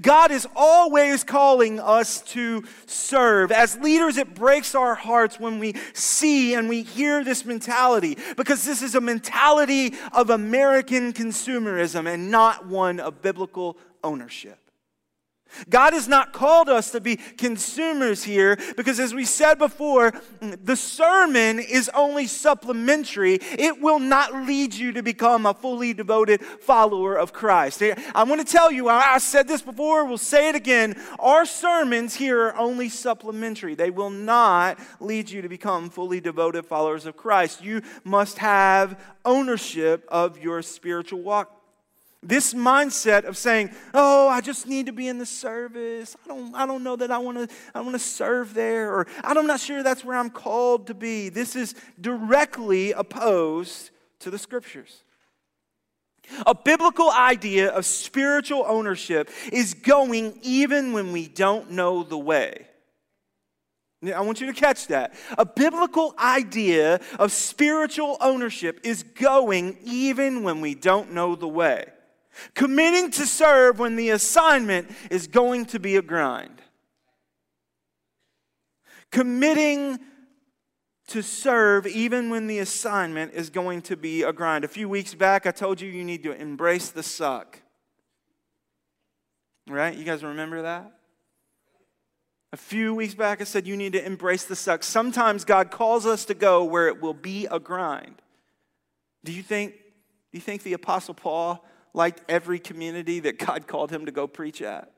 God 0.01 0.32
is 0.32 0.48
always 0.55 1.24
calling 1.24 1.79
us 1.79 2.22
to 2.22 2.63
serve. 2.86 3.51
As 3.51 3.77
leaders, 3.77 4.17
it 4.17 4.34
breaks 4.34 4.75
our 4.75 4.96
hearts 4.96 5.39
when 5.39 5.60
we 5.60 5.75
see 5.94 6.53
and 6.53 6.67
we 6.70 6.82
hear 6.84 7.24
this 7.24 7.46
mentality 7.46 8.17
because 8.36 8.65
this 8.65 8.82
is 8.82 8.96
a 8.96 9.01
mentality 9.01 9.94
of 10.13 10.29
American 10.29 11.13
consumerism 11.13 12.12
and 12.12 12.32
not 12.32 12.67
one 12.67 13.00
of 13.00 13.22
biblical 13.22 13.77
ownership. 14.03 14.64
God 15.69 15.93
has 15.93 16.07
not 16.07 16.33
called 16.33 16.69
us 16.69 16.91
to 16.91 17.01
be 17.01 17.17
consumers 17.17 18.24
here 18.24 18.57
because, 18.75 19.00
as 19.00 19.13
we 19.13 19.25
said 19.25 19.57
before, 19.57 20.13
the 20.41 20.75
sermon 20.75 21.59
is 21.59 21.89
only 21.93 22.27
supplementary. 22.27 23.35
It 23.41 23.81
will 23.81 24.00
not 24.00 24.33
lead 24.33 24.74
you 24.74 24.91
to 24.93 25.01
become 25.01 25.45
a 25.45 25.53
fully 25.53 25.93
devoted 25.93 26.41
follower 26.43 27.15
of 27.15 27.33
Christ. 27.33 27.81
I 27.81 28.24
want 28.24 28.45
to 28.45 28.51
tell 28.51 28.71
you, 28.71 28.89
I 28.89 29.17
said 29.17 29.47
this 29.47 29.62
before, 29.62 30.05
we'll 30.05 30.17
say 30.17 30.50
it 30.50 30.55
again. 30.55 30.95
Our 31.19 31.45
sermons 31.45 32.15
here 32.15 32.47
are 32.47 32.57
only 32.57 32.89
supplementary, 32.89 33.75
they 33.75 33.91
will 33.91 34.09
not 34.09 34.79
lead 35.00 35.29
you 35.29 35.41
to 35.41 35.50
become 35.50 35.89
fully 35.89 36.19
devoted 36.19 36.65
followers 36.65 37.05
of 37.05 37.17
Christ. 37.17 37.63
You 37.63 37.81
must 38.03 38.38
have 38.39 39.00
ownership 39.24 40.05
of 40.09 40.38
your 40.38 40.62
spiritual 40.62 41.21
walk 41.21 41.54
this 42.27 42.53
mindset 42.53 43.25
of 43.25 43.38
saying, 43.38 43.72
"Oh, 43.94 44.27
I 44.27 44.41
just 44.41 44.67
need 44.67 44.88
to 44.88 44.91
be 44.91 45.08
in 45.08 45.17
the 45.17 45.25
service. 45.25 46.15
I 46.25 46.27
don't, 46.27 46.55
I 46.55 46.65
don't 46.65 46.84
know 46.84 46.96
that 46.96 47.12
I 47.12 47.17
want 47.17 47.38
to, 47.38 47.55
I 47.74 47.82
want 47.82 47.94
to 47.94 48.00
serve 48.00 48.53
there, 48.53 48.91
or 48.91 49.08
I'm 49.24 49.48
not 49.48 49.60
sure 49.60 49.84
that's 49.84 50.03
where 50.03 50.17
I'm 50.17 50.29
called 50.29 50.88
to 50.88 50.94
be." 50.94 51.29
This 51.29 51.55
is 51.55 51.75
directly 52.00 52.91
opposed 52.91 53.91
to 54.20 54.29
the 54.29 54.38
scriptures. 54.38 55.03
A 56.46 56.55
biblical 56.55 57.12
idea 57.12 57.70
of 57.70 57.86
spiritual 57.86 58.65
ownership 58.67 59.29
is 59.51 59.74
going 59.74 60.39
even 60.41 60.91
when 60.94 61.12
we 61.12 61.27
don't 61.27 61.72
know 61.72 62.03
the 62.03 62.17
way. 62.17 62.67
I 64.03 64.22
want 64.22 64.41
you 64.41 64.48
to 64.48 64.53
catch 64.53 64.88
that. 64.88 65.15
A 65.38 65.46
biblical 65.46 66.13
idea 66.20 67.00
of 67.17 67.32
spiritual 67.32 68.17
ownership 68.22 68.82
is 68.84 69.03
going 69.03 69.77
even 69.84 70.44
when 70.44 70.62
we 70.62 70.75
don't 70.75 71.12
know 71.12 71.36
the 71.36 71.48
way. 71.48 71.86
Committing 72.54 73.12
to 73.12 73.25
serve 73.25 73.80
when 73.80 73.96
the 73.96 74.10
assignment 74.10 74.89
is 75.10 75.27
going 75.27 75.65
to 75.68 75.80
be 75.80 75.96
a 75.96 76.01
grind. 76.01 76.62
Committing 79.12 80.00
to 81.08 81.22
serve 81.22 81.86
even 81.86 82.30
when 82.30 82.48
the 82.48 82.60
assignment 82.60 83.34
is 83.34 83.50
going 83.50 83.82
to 83.84 83.96
be 83.96 84.24
a 84.24 84.34
grind. 84.34 84.65
A 84.65 84.68
few 84.68 84.89
weeks 84.89 85.13
back, 85.13 85.46
I 85.46 85.51
told 85.51 85.80
you 85.80 85.89
you 85.89 86.04
need 86.04 86.24
to 86.24 86.34
embrace 86.34 86.89
the 86.89 87.04
suck. 87.04 87.62
Right? 89.68 89.96
You 89.96 90.04
guys 90.04 90.24
remember 90.24 90.63
that? 90.63 90.92
A 92.54 92.58
few 92.58 92.96
weeks 92.96 93.13
back, 93.13 93.42
I 93.42 93.44
said 93.44 93.68
you 93.68 93.75
need 93.75 93.94
to 93.94 94.06
embrace 94.06 94.46
the 94.46 94.56
suck. 94.56 94.84
Sometimes 94.84 95.44
God 95.44 95.72
calls 95.72 96.06
us 96.06 96.25
to 96.25 96.34
go 96.34 96.63
where 96.63 96.88
it 96.88 97.01
will 97.01 97.13
be 97.13 97.48
a 97.51 97.60
grind. 97.60 98.22
Do 99.24 99.32
you 99.32 99.44
think, 99.44 99.74
do 99.74 100.38
you 100.38 100.39
think 100.39 100.63
the 100.63 100.74
Apostle 100.74 101.13
Paul 101.13 101.65
liked 101.95 102.21
every 102.29 102.59
community 102.59 103.19
that 103.21 103.39
God 103.39 103.67
called 103.67 103.91
him 103.91 104.05
to 104.05 104.11
go 104.11 104.27
preach 104.27 104.61
at? 104.61 104.91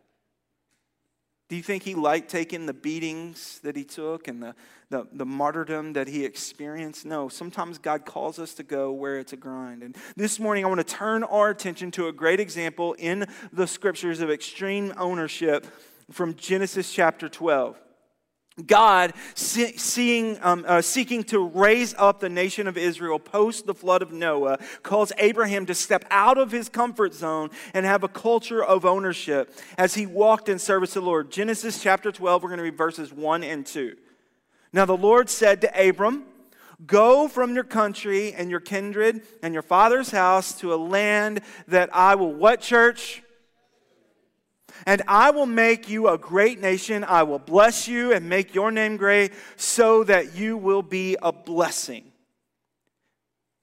Do 1.50 1.56
you 1.56 1.64
think 1.64 1.84
he 1.84 1.96
liked 1.96 2.30
taking 2.30 2.66
the 2.66 2.74
beatings 2.74 3.60
that 3.64 3.78
he 3.78 3.86
took 3.86 4.28
and 4.28 4.44
the, 4.44 4.56
the, 4.90 5.08
the, 5.14 5.26
martyrdom 5.26 5.94
that 5.94 6.10
he 6.10 6.26
experienced? 6.26 7.06
No, 7.06 7.30
sometimes 7.30 7.78
God 7.78 8.04
calls 8.04 8.38
us 8.38 8.54
to 8.56 8.64
go 8.64 8.92
where 8.92 9.18
it's 9.18 9.32
a 9.32 9.38
grind. 9.38 9.82
And 9.82 9.96
this 10.18 10.42
morning, 10.42 10.66
I 10.66 10.68
want 10.68 10.86
to 10.86 10.96
turn 10.96 11.24
our 11.24 11.50
attention 11.50 11.90
to 11.92 12.10
a 12.10 12.12
great 12.12 12.42
example 12.42 12.94
in 13.00 13.28
the 13.54 13.66
scriptures 13.66 14.20
of 14.20 14.30
extreme 14.30 14.94
ownership 14.98 15.66
from 16.12 16.36
Genesis 16.36 16.92
chapter 16.92 17.30
12. 17.30 17.80
God, 18.66 19.14
seeing, 19.36 20.40
um, 20.42 20.66
uh, 20.68 20.82
seeking 20.82 21.24
to 21.26 21.48
raise 21.48 21.94
up 21.96 22.20
the 22.20 22.30
nation 22.30 22.68
of 22.68 22.76
Israel 22.76 23.20
post 23.20 23.68
the 23.68 23.76
flood 23.76 24.02
of 24.02 24.12
Noah, 24.12 24.58
calls 24.82 25.12
Abraham 25.20 25.68
to 25.68 25.76
step 25.76 26.06
out 26.10 26.40
of 26.40 26.52
his 26.52 26.68
comfort 26.68 27.14
zone 27.14 27.52
and 27.76 27.86
have 27.86 28.04
a 28.04 28.08
culture 28.08 28.64
of 28.64 28.84
ownership 28.84 29.54
as 29.78 29.94
he 29.94 30.08
walked 30.08 30.50
in 30.50 30.58
service 30.58 30.94
to 30.94 31.02
the 31.02 31.06
Lord. 31.06 31.32
Genesis 31.32 31.82
chapter 31.84 32.12
12, 32.12 32.42
we're 32.42 32.50
going 32.50 32.58
to 32.58 32.64
read 32.64 32.78
verses 32.78 33.14
1 33.14 33.44
and 33.44 33.64
2. 33.64 33.96
Now 34.74 34.86
the 34.86 34.98
Lord 34.98 35.30
said 35.30 35.62
to 35.62 35.90
Abram, 35.90 36.24
Go 36.86 37.28
from 37.28 37.56
your 37.56 37.64
country 37.64 38.34
and 38.34 38.52
your 38.52 38.60
kindred 38.60 39.22
and 39.42 39.54
your 39.54 39.64
father's 39.64 40.12
house 40.12 40.54
to 40.60 40.74
a 40.74 40.78
land 40.78 41.42
that 41.68 41.90
I 41.94 42.16
will, 42.16 42.34
what 42.34 42.62
church? 42.62 43.24
And 44.88 45.02
I 45.06 45.32
will 45.32 45.46
make 45.46 45.90
you 45.90 46.08
a 46.08 46.18
great 46.18 46.62
nation. 46.62 47.04
I 47.04 47.24
will 47.24 47.40
bless 47.40 47.90
you 47.90 48.14
and 48.14 48.30
make 48.30 48.56
your 48.56 48.72
name 48.72 48.96
great 48.96 49.34
so 49.58 50.06
that 50.06 50.34
you 50.36 50.56
will 50.56 50.82
be 50.82 51.18
a 51.22 51.34
blessing. 51.34 52.06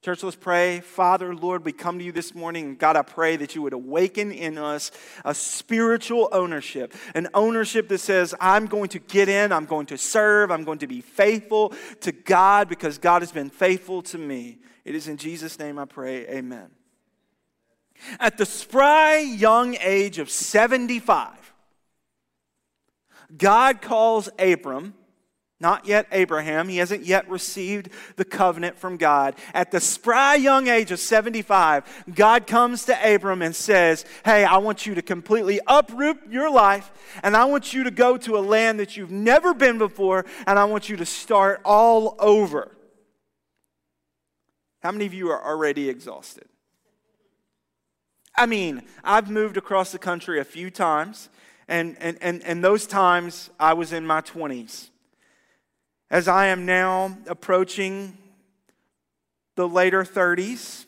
Church, 0.03 0.21
let's 0.21 0.35
pray. 0.35 0.81
Father, 0.81 1.33
Lord, 1.33 1.65
we 1.65 1.71
come 1.71 1.97
to 1.97 2.05
you 2.05 2.11
this 2.11 2.35
morning. 2.35 2.75
God, 2.75 2.95
I 2.95 3.01
pray 3.01 3.37
that 3.37 3.55
you 3.55 3.63
would 3.63 3.73
awaken 3.73 4.31
in 4.31 4.59
us 4.59 4.91
a 5.25 5.33
spiritual 5.33 6.29
ownership, 6.31 6.93
an 7.15 7.27
ownership 7.33 7.87
that 7.87 7.97
says, 7.97 8.35
I'm 8.39 8.67
going 8.67 8.89
to 8.89 8.99
get 8.99 9.27
in, 9.27 9.51
I'm 9.51 9.65
going 9.65 9.87
to 9.87 9.97
serve, 9.97 10.51
I'm 10.51 10.63
going 10.63 10.77
to 10.77 10.87
be 10.87 11.01
faithful 11.01 11.73
to 12.01 12.11
God 12.11 12.69
because 12.69 12.99
God 12.99 13.23
has 13.23 13.31
been 13.31 13.49
faithful 13.49 14.03
to 14.03 14.19
me. 14.19 14.59
It 14.83 14.93
is 14.93 15.07
in 15.07 15.17
Jesus' 15.17 15.57
name 15.57 15.79
I 15.79 15.85
pray. 15.85 16.27
Amen. 16.27 16.69
At 18.19 18.37
the 18.37 18.45
spry 18.45 19.17
young 19.17 19.75
age 19.79 20.19
of 20.19 20.29
75, 20.29 21.53
God 23.37 23.81
calls 23.81 24.29
Abram, 24.37 24.93
not 25.59 25.87
yet 25.87 26.07
Abraham, 26.11 26.67
he 26.67 26.77
hasn't 26.77 27.05
yet 27.05 27.29
received 27.29 27.89
the 28.17 28.25
covenant 28.25 28.77
from 28.77 28.97
God. 28.97 29.35
At 29.53 29.71
the 29.71 29.79
spry 29.79 30.35
young 30.35 30.67
age 30.67 30.91
of 30.91 30.99
75, 30.99 32.05
God 32.13 32.45
comes 32.45 32.85
to 32.85 33.15
Abram 33.15 33.41
and 33.41 33.55
says, 33.55 34.05
Hey, 34.23 34.43
I 34.43 34.57
want 34.57 34.85
you 34.85 34.95
to 34.95 35.01
completely 35.01 35.59
uproot 35.65 36.19
your 36.29 36.51
life, 36.51 36.91
and 37.23 37.35
I 37.35 37.45
want 37.45 37.73
you 37.73 37.85
to 37.85 37.91
go 37.91 38.17
to 38.17 38.37
a 38.37 38.39
land 38.39 38.79
that 38.79 38.97
you've 38.97 39.11
never 39.11 39.53
been 39.53 39.77
before, 39.77 40.25
and 40.45 40.59
I 40.59 40.65
want 40.65 40.89
you 40.89 40.97
to 40.97 41.05
start 41.05 41.61
all 41.63 42.15
over. 42.19 42.71
How 44.83 44.91
many 44.91 45.05
of 45.05 45.13
you 45.13 45.29
are 45.31 45.43
already 45.43 45.89
exhausted? 45.89 46.47
I 48.37 48.45
mean, 48.45 48.81
I've 49.03 49.29
moved 49.29 49.57
across 49.57 49.91
the 49.91 49.99
country 49.99 50.39
a 50.39 50.43
few 50.43 50.69
times, 50.69 51.29
and, 51.67 51.95
and, 51.99 52.17
and, 52.21 52.43
and 52.43 52.63
those 52.63 52.85
times 52.85 53.49
I 53.59 53.73
was 53.73 53.93
in 53.93 54.05
my 54.05 54.21
20s. 54.21 54.89
As 56.11 56.27
I 56.27 56.47
am 56.47 56.65
now 56.65 57.17
approaching 57.27 58.17
the 59.55 59.67
later 59.67 60.03
30s, 60.03 60.85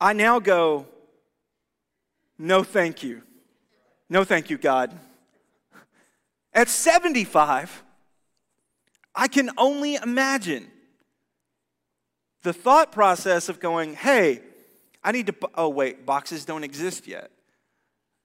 I 0.00 0.12
now 0.12 0.38
go, 0.38 0.86
no 2.38 2.62
thank 2.62 3.02
you. 3.02 3.22
No 4.08 4.24
thank 4.24 4.48
you, 4.48 4.56
God. 4.56 4.96
At 6.54 6.68
75, 6.68 7.82
I 9.18 9.26
can 9.26 9.50
only 9.58 9.96
imagine 9.96 10.70
the 12.44 12.52
thought 12.52 12.92
process 12.92 13.48
of 13.48 13.58
going, 13.58 13.94
hey, 13.94 14.42
I 15.02 15.10
need 15.10 15.26
to, 15.26 15.34
oh, 15.56 15.70
wait, 15.70 16.06
boxes 16.06 16.44
don't 16.44 16.62
exist 16.62 17.08
yet. 17.08 17.32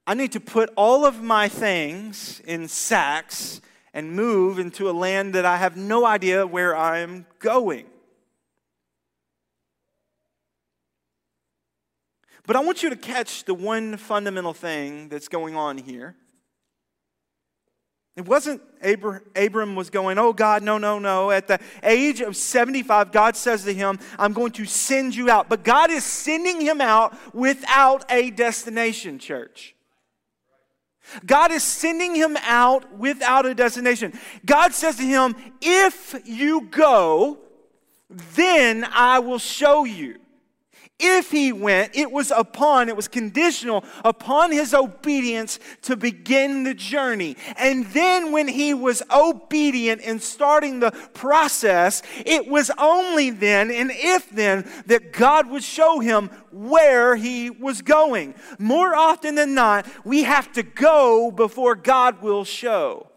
I 0.06 0.14
need 0.14 0.34
to 0.34 0.40
put 0.40 0.70
all 0.78 1.04
of 1.04 1.24
my 1.24 1.50
things 1.50 2.42
in 2.42 2.68
sacks 2.68 3.60
and 3.92 4.12
move 4.12 4.60
into 4.60 4.88
a 4.88 4.92
land 4.92 5.34
that 5.34 5.46
I 5.46 5.58
have 5.58 5.76
no 5.76 6.06
idea 6.06 6.46
where 6.46 6.78
I'm 6.78 7.26
going. 7.40 7.88
But 12.46 12.56
I 12.56 12.60
want 12.60 12.84
you 12.84 12.92
to 12.92 12.96
catch 12.96 13.46
the 13.46 13.56
one 13.56 13.98
fundamental 13.98 14.54
thing 14.54 15.10
that's 15.10 15.28
going 15.28 15.56
on 15.56 15.80
here. 15.80 16.16
It 18.16 18.28
wasn't 18.28 18.62
Abram 18.84 19.76
was 19.76 19.90
going, 19.90 20.18
Oh 20.18 20.34
God, 20.34 20.62
no, 20.62 20.78
no, 20.78 21.00
no. 21.00 21.32
At 21.32 21.48
the 21.48 21.60
age 21.82 22.22
of 22.22 22.36
75, 22.36 23.12
God 23.12 23.36
says 23.36 23.64
to 23.64 23.74
him, 23.74 23.98
I'm 24.20 24.34
going 24.34 24.52
to 24.54 24.66
send 24.66 25.16
you 25.16 25.30
out. 25.30 25.50
But 25.50 25.64
God 25.64 25.90
is 25.90 26.04
sending 26.04 26.62
him 26.62 26.80
out 26.80 27.16
without 27.34 28.06
a 28.12 28.30
destination, 28.30 29.18
church. 29.18 29.76
God 31.26 31.52
is 31.52 31.64
sending 31.64 32.16
him 32.16 32.38
out 32.44 32.98
without 32.98 33.46
a 33.46 33.54
destination. 33.54 34.14
God 34.46 34.74
says 34.74 34.96
to 34.98 35.04
him, 35.04 35.36
If 35.62 36.16
you 36.26 36.62
go, 36.62 37.40
then 38.36 38.86
I 38.94 39.20
will 39.20 39.40
show 39.40 39.86
you. 39.86 40.20
If 41.00 41.32
he 41.32 41.52
went, 41.52 41.96
it 41.96 42.12
was 42.12 42.32
upon, 42.32 42.88
it 42.88 42.96
was 42.96 43.08
conditional 43.08 43.84
upon 44.06 44.52
his 44.52 44.74
obedience 44.74 45.60
to 45.84 45.98
begin 45.98 46.64
the 46.64 46.74
journey. 46.74 47.36
And 47.58 47.86
then 47.88 48.32
when 48.32 48.48
he 48.48 48.74
was 48.74 49.02
obedient 49.14 50.02
in 50.02 50.20
starting 50.20 50.80
the 50.80 50.92
process, 51.14 52.04
it 52.26 52.48
was 52.48 52.72
only 52.78 53.32
then 53.32 53.72
and 53.72 53.92
if 53.94 54.30
then 54.30 54.70
that 54.86 55.12
God 55.12 55.50
would 55.50 55.64
show 55.64 56.00
him 56.00 56.30
where 56.52 57.16
he 57.16 57.50
was 57.50 57.82
going. 57.82 58.36
More 58.60 58.96
often 58.96 59.36
than 59.36 59.56
not, 59.56 59.88
we 60.06 60.24
have 60.24 60.52
to 60.54 60.64
go 60.64 61.32
before 61.32 61.76
God 61.76 62.22
will 62.22 62.46
show. 62.46 63.10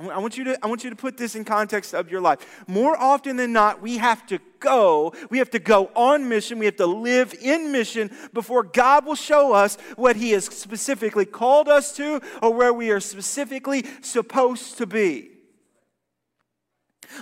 I 0.00 0.18
want, 0.18 0.38
you 0.38 0.44
to, 0.44 0.64
I 0.64 0.68
want 0.68 0.84
you 0.84 0.90
to 0.90 0.96
put 0.96 1.16
this 1.16 1.34
in 1.34 1.44
context 1.44 1.92
of 1.92 2.08
your 2.08 2.20
life. 2.20 2.62
More 2.68 2.96
often 2.96 3.36
than 3.36 3.52
not, 3.52 3.82
we 3.82 3.96
have 3.96 4.24
to 4.28 4.38
go. 4.60 5.12
We 5.28 5.38
have 5.38 5.50
to 5.50 5.58
go 5.58 5.90
on 5.96 6.28
mission. 6.28 6.60
We 6.60 6.66
have 6.66 6.76
to 6.76 6.86
live 6.86 7.34
in 7.42 7.72
mission 7.72 8.12
before 8.32 8.62
God 8.62 9.06
will 9.06 9.16
show 9.16 9.52
us 9.52 9.76
what 9.96 10.14
He 10.14 10.30
has 10.30 10.44
specifically 10.44 11.24
called 11.24 11.66
us 11.66 11.96
to 11.96 12.20
or 12.40 12.54
where 12.54 12.72
we 12.72 12.92
are 12.92 13.00
specifically 13.00 13.84
supposed 14.00 14.78
to 14.78 14.86
be. 14.86 15.30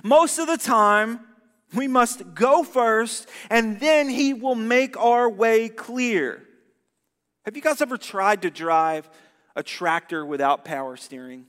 Most 0.04 0.38
of 0.38 0.46
the 0.46 0.58
time, 0.58 1.20
we 1.74 1.88
must 1.88 2.34
go 2.34 2.62
first 2.62 3.26
and 3.48 3.80
then 3.80 4.10
He 4.10 4.34
will 4.34 4.54
make 4.54 4.98
our 4.98 5.30
way 5.30 5.70
clear. 5.70 6.42
Have 7.46 7.56
you 7.56 7.62
guys 7.62 7.80
ever 7.80 7.96
tried 7.96 8.42
to 8.42 8.50
drive 8.50 9.08
a 9.54 9.62
tractor 9.62 10.26
without 10.26 10.66
power 10.66 10.98
steering? 10.98 11.46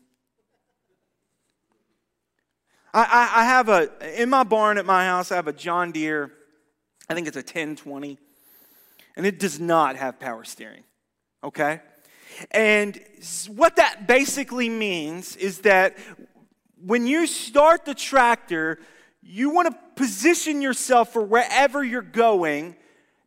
I, 2.93 3.03
I, 3.03 3.41
I 3.41 3.45
have 3.45 3.69
a, 3.69 4.21
in 4.21 4.29
my 4.29 4.43
barn 4.43 4.77
at 4.77 4.85
my 4.85 5.05
house, 5.05 5.31
I 5.31 5.35
have 5.35 5.47
a 5.47 5.53
John 5.53 5.91
Deere, 5.91 6.31
I 7.09 7.13
think 7.13 7.27
it's 7.27 7.37
a 7.37 7.39
1020, 7.39 8.17
and 9.15 9.25
it 9.25 9.39
does 9.39 9.59
not 9.59 9.95
have 9.95 10.19
power 10.19 10.43
steering, 10.43 10.83
okay? 11.43 11.81
And 12.51 12.99
what 13.47 13.77
that 13.77 14.07
basically 14.07 14.69
means 14.69 15.35
is 15.35 15.59
that 15.59 15.97
when 16.83 17.07
you 17.07 17.25
start 17.25 17.85
the 17.85 17.95
tractor, 17.95 18.79
you 19.21 19.49
want 19.49 19.69
to 19.69 19.77
position 19.95 20.61
yourself 20.61 21.11
for 21.11 21.21
wherever 21.21 21.83
you're 21.83 22.01
going 22.01 22.75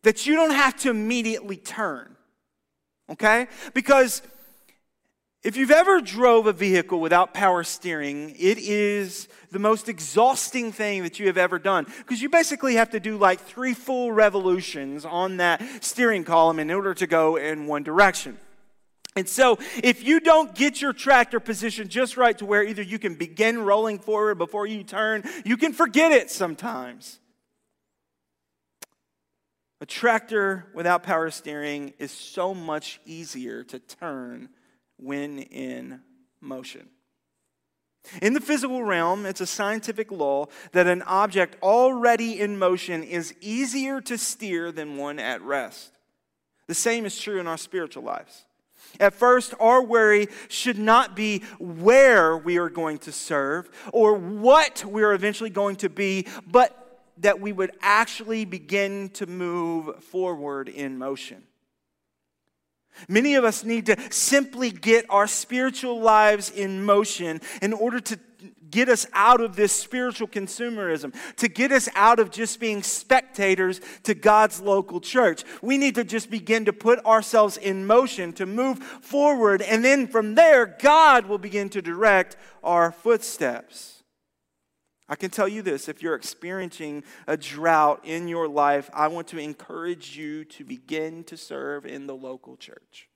that 0.03 0.27
you 0.27 0.35
don't 0.35 0.53
have 0.53 0.77
to 0.77 0.91
immediately 0.91 1.57
turn. 1.57 2.17
Okay? 3.11 3.49
Because 3.75 4.23
If 5.43 5.57
you've 5.57 5.71
ever 5.71 6.03
drove 6.03 6.47
a 6.47 6.53
vehicle 6.53 7.01
without 7.01 7.33
power 7.33 7.65
steering, 7.65 8.35
it 8.39 8.59
is 8.59 9.27
the 9.51 9.59
most 9.59 9.89
exhausting 9.89 10.71
thing 10.71 11.03
that 11.03 11.19
you 11.19 11.29
have 11.29 11.39
ever 11.39 11.59
done 11.59 11.87
because 11.99 12.21
you 12.21 12.29
basically 12.29 12.75
have 12.75 12.91
to 12.91 13.01
do 13.01 13.17
like 13.17 13.41
three 13.41 13.73
full 13.73 14.13
revolutions 14.13 15.07
on 15.07 15.39
that 15.39 15.63
steering 15.83 16.25
column 16.25 16.59
in 16.59 16.71
order 16.71 16.93
to 16.93 17.07
go 17.07 17.37
in 17.37 17.67
one 17.67 17.83
direction. 17.83 18.39
And 19.17 19.27
so, 19.27 19.59
if 19.83 20.05
you 20.05 20.21
don't 20.21 20.55
get 20.55 20.81
your 20.81 20.93
tractor 20.93 21.41
positioned 21.41 21.91
just 21.91 22.19
right 22.19 22.37
to 22.39 22.45
where 22.45 22.63
either 22.63 22.83
you 22.83 22.99
can 22.99 23.15
begin 23.15 23.59
rolling 23.65 23.99
forward 23.99 24.37
before 24.37 24.67
you 24.67 24.85
turn, 24.85 25.25
you 25.45 25.57
can 25.57 25.73
forget 25.73 26.13
it 26.13 26.31
sometimes. 26.31 27.19
A 29.81 29.87
tractor 29.87 30.67
without 30.75 31.03
power 31.03 31.31
steering 31.31 31.95
is 31.99 32.13
so 32.13 32.55
much 32.55 33.01
easier 33.07 33.65
to 33.65 33.79
turn 33.79 34.51
when 35.01 35.39
in 35.39 36.01
motion. 36.41 36.89
In 38.23 38.33
the 38.33 38.41
physical 38.41 38.83
realm, 38.83 39.27
it's 39.27 39.41
a 39.41 39.47
scientific 39.47 40.11
law 40.11 40.47
that 40.73 40.87
an 40.87 41.03
object 41.03 41.57
already 41.63 42.41
in 42.41 42.59
motion 42.59 43.03
is 43.03 43.35
easier 43.41 44.01
to 44.03 44.17
steer 44.17 44.73
than 44.73 44.97
one 44.97 45.19
at 45.19 45.43
rest. 45.43 45.93
The 46.67 46.75
same 46.75 47.05
is 47.05 47.19
true 47.19 47.39
in 47.39 47.47
our 47.47 47.59
spiritual 47.59 48.05
lives. 48.05 48.47
At 48.99 49.15
first, 49.15 49.55
our 49.61 49.83
worry 49.83 50.29
should 50.49 50.79
not 50.79 51.15
be 51.15 51.41
where 51.59 52.37
we 52.37 52.59
are 52.59 52.71
going 52.71 52.99
to 52.99 53.13
serve 53.13 53.71
or 53.93 54.15
what 54.15 54.85
we 54.85 55.03
are 55.03 55.13
eventually 55.13 55.51
going 55.51 55.77
to 55.77 55.89
be, 55.89 56.27
but 56.47 56.77
that 57.19 57.41
we 57.41 57.53
would 57.53 57.73
actually 57.83 58.47
begin 58.47 59.11
to 59.11 59.27
move 59.27 60.03
forward 60.03 60.69
in 60.69 60.99
motion. 60.99 61.45
Many 63.09 63.35
of 63.35 63.45
us 63.45 63.65
need 63.65 63.87
to 63.87 63.97
simply 64.11 64.71
get 64.71 65.07
our 65.09 65.27
spiritual 65.27 66.01
lives 66.01 66.51
in 66.51 66.85
motion 66.85 67.41
in 67.63 67.73
order 67.73 68.01
to 68.01 68.19
get 68.71 68.89
us 68.89 69.07
out 69.13 69.41
of 69.41 69.57
this 69.57 69.73
spiritual 69.73 70.29
consumerism, 70.29 71.15
to 71.37 71.49
get 71.49 71.73
us 71.73 71.89
out 71.95 72.21
of 72.21 72.31
just 72.31 72.61
being 72.61 72.83
spectators 72.83 73.81
to 74.05 74.15
God's 74.15 74.61
local 74.61 75.01
church. 75.01 75.45
We 75.61 75.77
need 75.77 75.97
to 75.97 76.05
just 76.05 76.31
begin 76.31 76.67
to 76.67 76.73
put 76.73 77.05
ourselves 77.05 77.57
in 77.57 77.87
motion 77.87 78.33
to 78.35 78.47
move 78.47 78.79
forward, 78.79 79.63
and 79.63 79.85
then 79.85 80.07
from 80.07 80.35
there, 80.35 80.67
God 80.67 81.27
will 81.27 81.39
begin 81.39 81.69
to 81.71 81.83
direct 81.83 82.37
our 82.63 82.93
footsteps. 82.93 84.00
I 85.11 85.17
can 85.17 85.29
tell 85.29 85.49
you 85.49 85.61
this 85.61 85.89
if 85.89 86.05
you're 86.05 86.15
experiencing 86.15 87.03
a 87.27 87.37
drought 87.37 88.03
in 88.05 88.29
your 88.29 88.47
life, 88.47 88.89
I 88.95 89.09
want 89.09 89.27
to 89.29 89.39
encourage 89.39 90.17
you 90.17 90.45
to 90.45 90.65
begin 90.65 91.25
to 91.25 91.37
serve 91.37 91.85
in 91.85 92.07
the 92.07 92.15
local 92.15 92.57
church. 92.57 93.09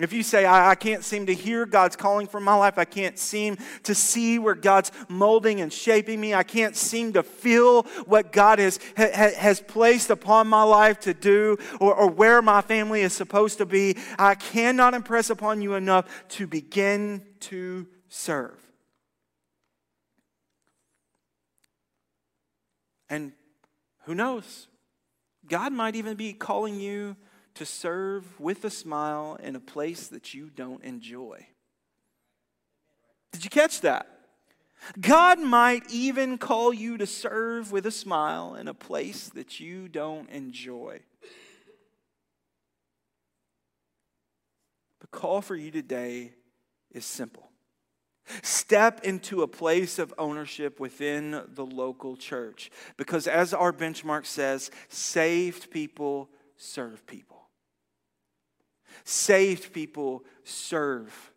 If 0.00 0.12
you 0.12 0.24
say, 0.24 0.44
I, 0.44 0.70
I, 0.70 0.74
can't 0.74 1.04
seem 1.04 1.26
to 1.26 1.34
hear 1.34 1.64
God's 1.64 1.94
calling 1.94 2.26
for 2.26 2.40
my 2.40 2.56
life, 2.56 2.76
I 2.76 2.84
can't 2.84 3.18
seem 3.18 3.56
to 3.84 3.94
see 3.94 4.40
where 4.40 4.56
God's 4.56 4.90
molding 5.08 5.60
and 5.60 5.72
shaping 5.72 6.20
me, 6.20 6.34
I 6.34 6.42
can't 6.42 6.74
seem 6.74 7.12
to 7.12 7.22
feel 7.22 7.82
what 8.06 8.32
God 8.32 8.58
has, 8.58 8.80
ha, 8.96 9.10
has 9.38 9.60
placed 9.60 10.10
upon 10.10 10.48
my 10.48 10.64
life 10.64 10.98
to 11.00 11.14
do 11.14 11.56
or, 11.78 11.94
or 11.94 12.10
where 12.10 12.42
my 12.42 12.62
family 12.62 13.02
is 13.02 13.12
supposed 13.12 13.58
to 13.58 13.66
be, 13.66 13.96
I 14.18 14.34
cannot 14.34 14.94
impress 14.94 15.30
upon 15.30 15.62
you 15.62 15.74
enough 15.74 16.06
to 16.30 16.48
begin 16.48 17.22
to 17.40 17.86
serve. 18.08 18.71
And 23.12 23.32
who 24.04 24.14
knows? 24.14 24.68
God 25.46 25.70
might 25.70 25.96
even 25.96 26.16
be 26.16 26.32
calling 26.32 26.80
you 26.80 27.14
to 27.56 27.66
serve 27.66 28.40
with 28.40 28.64
a 28.64 28.70
smile 28.70 29.38
in 29.42 29.54
a 29.54 29.60
place 29.60 30.06
that 30.06 30.32
you 30.32 30.48
don't 30.48 30.82
enjoy. 30.82 31.46
Did 33.32 33.44
you 33.44 33.50
catch 33.50 33.82
that? 33.82 34.06
God 34.98 35.38
might 35.38 35.82
even 35.90 36.38
call 36.38 36.72
you 36.72 36.96
to 36.96 37.06
serve 37.06 37.70
with 37.70 37.84
a 37.84 37.90
smile 37.90 38.54
in 38.54 38.66
a 38.66 38.72
place 38.72 39.28
that 39.34 39.60
you 39.60 39.88
don't 39.88 40.30
enjoy. 40.30 41.00
The 45.02 45.06
call 45.08 45.42
for 45.42 45.54
you 45.54 45.70
today 45.70 46.32
is 46.92 47.04
simple 47.04 47.51
Step 48.42 49.04
into 49.04 49.42
a 49.42 49.48
place 49.48 49.98
of 49.98 50.14
ownership 50.16 50.78
within 50.78 51.42
the 51.54 51.66
local 51.66 52.16
church. 52.16 52.70
Because 52.96 53.26
as 53.26 53.52
our 53.52 53.72
benchmark 53.72 54.26
says, 54.26 54.70
saved 54.88 55.70
people 55.70 56.28
serve 56.56 57.06
people. 57.06 57.48
Saved 59.04 59.72
people 59.72 60.24
serve 60.44 61.32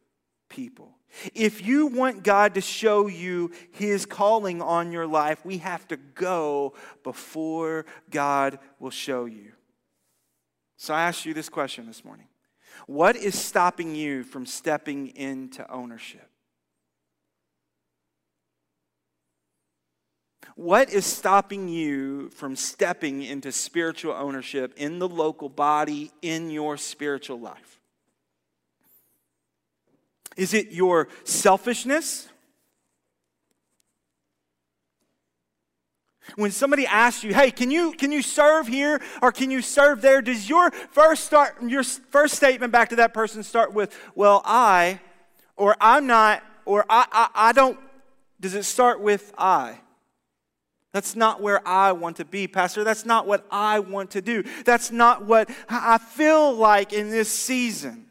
people. 0.49 0.95
If 1.33 1.65
you 1.65 1.87
want 1.87 2.23
God 2.23 2.55
to 2.55 2.61
show 2.61 3.07
you 3.07 3.51
his 3.71 4.05
calling 4.05 4.61
on 4.61 4.91
your 4.91 5.07
life, 5.07 5.45
we 5.45 5.59
have 5.59 5.87
to 5.87 5.97
go 5.97 6.73
before 7.03 7.85
God 8.09 8.59
will 8.79 8.91
show 8.91 9.25
you. 9.25 9.53
So 10.77 10.93
I 10.93 11.03
ask 11.03 11.25
you 11.25 11.33
this 11.33 11.49
question 11.49 11.87
this 11.87 12.03
morning 12.03 12.27
What 12.85 13.15
is 13.15 13.39
stopping 13.39 13.95
you 13.95 14.23
from 14.23 14.45
stepping 14.45 15.07
into 15.15 15.69
ownership? 15.71 16.29
What 20.55 20.89
is 20.89 21.05
stopping 21.05 21.67
you 21.67 22.29
from 22.29 22.55
stepping 22.55 23.21
into 23.21 23.51
spiritual 23.51 24.13
ownership 24.13 24.73
in 24.77 24.99
the 24.99 25.07
local 25.07 25.49
body, 25.49 26.11
in 26.21 26.49
your 26.49 26.77
spiritual 26.77 27.39
life? 27.39 27.81
Is 30.37 30.53
it 30.53 30.71
your 30.71 31.09
selfishness? 31.25 32.29
When 36.35 36.51
somebody 36.51 36.87
asks 36.87 37.23
you, 37.23 37.33
"Hey, 37.33 37.51
can 37.51 37.69
you 37.69 37.91
can 37.91 38.11
you 38.11 38.21
serve 38.21 38.67
here 38.67 39.01
or 39.21 39.31
can 39.31 39.51
you 39.51 39.61
serve 39.61 40.01
there?" 40.01 40.21
Does 40.21 40.49
your 40.49 40.71
first 40.71 41.25
start 41.25 41.61
your 41.61 41.83
first 41.83 42.35
statement 42.35 42.71
back 42.71 42.89
to 42.89 42.95
that 42.95 43.13
person 43.13 43.43
start 43.43 43.73
with, 43.73 43.95
"Well, 44.15 44.41
I," 44.43 45.01
or 45.55 45.77
"I'm 45.79 46.07
not," 46.07 46.43
or 46.65 46.85
"I 46.89 47.05
I, 47.11 47.29
I 47.49 47.51
don't"? 47.51 47.79
Does 48.39 48.55
it 48.55 48.63
start 48.63 49.01
with 49.01 49.33
"I"? 49.37 49.79
That's 50.95 51.13
not 51.13 51.41
where 51.41 51.59
I 51.67 51.91
want 51.91 52.15
to 52.15 52.23
be, 52.25 52.47
Pastor. 52.47 52.85
That's 52.85 53.05
not 53.05 53.27
what 53.27 53.45
I 53.51 53.79
want 53.79 54.11
to 54.11 54.21
do. 54.21 54.45
That's 54.63 54.91
not 54.91 55.25
what 55.25 55.49
I 55.67 55.97
feel 55.97 56.53
like 56.53 56.93
in 56.93 57.09
this 57.09 57.27
season. 57.27 58.05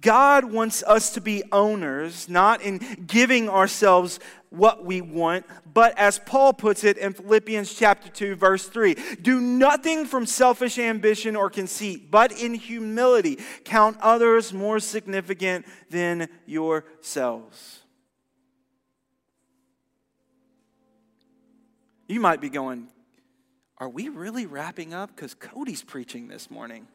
God 0.00 0.46
wants 0.46 0.82
us 0.82 1.12
to 1.12 1.20
be 1.20 1.44
owners, 1.52 2.28
not 2.28 2.60
in 2.60 2.78
giving 3.06 3.48
ourselves 3.48 4.18
what 4.50 4.84
we 4.84 5.00
want, 5.00 5.46
but 5.72 5.96
as 5.96 6.18
Paul 6.18 6.52
puts 6.52 6.82
it 6.82 6.98
in 6.98 7.12
Philippians 7.12 7.74
chapter 7.74 8.08
2 8.08 8.34
verse 8.34 8.66
3, 8.66 8.96
do 9.22 9.40
nothing 9.40 10.06
from 10.06 10.26
selfish 10.26 10.76
ambition 10.76 11.36
or 11.36 11.50
conceit, 11.50 12.10
but 12.10 12.32
in 12.32 12.52
humility 12.52 13.38
count 13.62 13.96
others 14.00 14.52
more 14.52 14.80
significant 14.80 15.66
than 15.88 16.28
yourselves. 16.46 17.82
You 22.08 22.20
might 22.20 22.40
be 22.40 22.48
going, 22.48 22.88
Are 23.76 23.88
we 23.88 24.08
really 24.08 24.46
wrapping 24.46 24.94
up? 24.94 25.14
Because 25.14 25.34
Cody's 25.34 25.82
preaching 25.82 26.26
this 26.26 26.50
morning. 26.50 26.88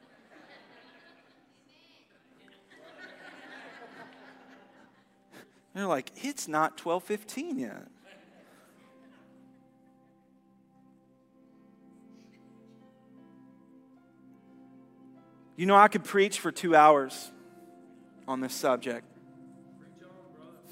They're 5.75 5.85
like, 5.85 6.09
It's 6.15 6.47
not 6.47 6.83
1215 6.83 7.59
yet. 7.59 7.87
You 15.55 15.67
know, 15.67 15.75
I 15.75 15.87
could 15.87 16.03
preach 16.03 16.39
for 16.39 16.51
two 16.51 16.75
hours 16.75 17.31
on 18.27 18.41
this 18.41 18.55
subject. 18.55 19.05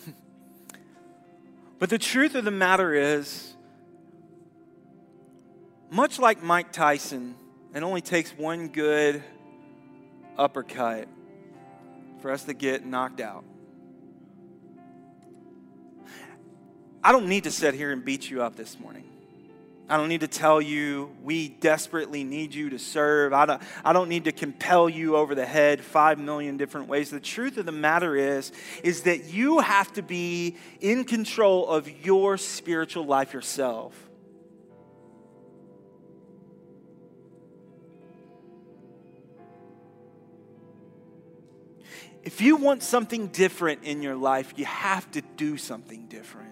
but 1.77 1.91
the 1.91 1.99
truth 1.99 2.33
of 2.33 2.45
the 2.45 2.51
matter 2.51 2.95
is, 2.95 3.55
much 5.91 6.19
like 6.19 6.41
Mike 6.41 6.71
Tyson, 6.71 7.35
it 7.75 7.83
only 7.83 8.01
takes 8.01 8.31
one 8.31 8.69
good 8.69 9.21
uppercut 10.37 11.07
for 12.21 12.31
us 12.31 12.45
to 12.45 12.53
get 12.53 12.85
knocked 12.85 13.19
out. 13.19 13.43
I 17.03 17.11
don't 17.11 17.27
need 17.27 17.43
to 17.43 17.51
sit 17.51 17.73
here 17.73 17.91
and 17.91 18.05
beat 18.05 18.29
you 18.29 18.41
up 18.41 18.55
this 18.55 18.79
morning. 18.79 19.03
I 19.89 19.97
don't 19.97 20.07
need 20.07 20.21
to 20.21 20.29
tell 20.29 20.61
you 20.61 21.13
we 21.21 21.49
desperately 21.49 22.23
need 22.23 22.55
you 22.55 22.69
to 22.69 22.79
serve. 22.79 23.33
I 23.33 23.45
don't, 23.45 23.61
I 23.83 23.91
don't 23.91 24.07
need 24.07 24.23
to 24.23 24.31
compel 24.31 24.87
you 24.87 25.17
over 25.17 25.35
the 25.35 25.45
head 25.45 25.83
five 25.83 26.17
million 26.17 26.55
different 26.55 26.87
ways. 26.87 27.09
The 27.09 27.19
truth 27.19 27.57
of 27.57 27.65
the 27.65 27.73
matter 27.73 28.15
is, 28.15 28.53
is 28.81 29.01
that 29.01 29.25
you 29.25 29.59
have 29.59 29.91
to 29.93 30.01
be 30.01 30.55
in 30.79 31.03
control 31.03 31.67
of 31.67 32.05
your 32.05 32.37
spiritual 32.37 33.05
life 33.05 33.33
yourself. 33.33 34.10
If 42.23 42.41
you 42.41 42.55
want 42.55 42.83
something 42.83 43.27
different 43.27 43.83
in 43.83 44.01
your 44.01 44.15
life, 44.15 44.53
you 44.55 44.65
have 44.65 45.09
to 45.11 45.21
do 45.21 45.57
something 45.57 46.05
different. 46.07 46.49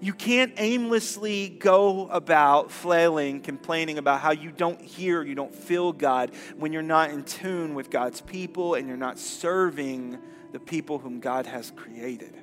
You 0.00 0.12
can't 0.12 0.52
aimlessly 0.58 1.48
go 1.48 2.08
about 2.08 2.70
flailing, 2.70 3.40
complaining 3.40 3.98
about 3.98 4.20
how 4.20 4.30
you 4.30 4.52
don't 4.52 4.80
hear, 4.80 5.22
you 5.22 5.34
don't 5.34 5.54
feel 5.54 5.92
God 5.92 6.30
when 6.56 6.72
you're 6.72 6.82
not 6.82 7.10
in 7.10 7.24
tune 7.24 7.74
with 7.74 7.90
God's 7.90 8.20
people 8.20 8.74
and 8.74 8.86
you're 8.86 8.96
not 8.96 9.18
serving 9.18 10.18
the 10.52 10.60
people 10.60 10.98
whom 10.98 11.20
God 11.20 11.46
has 11.46 11.72
created. 11.74 12.34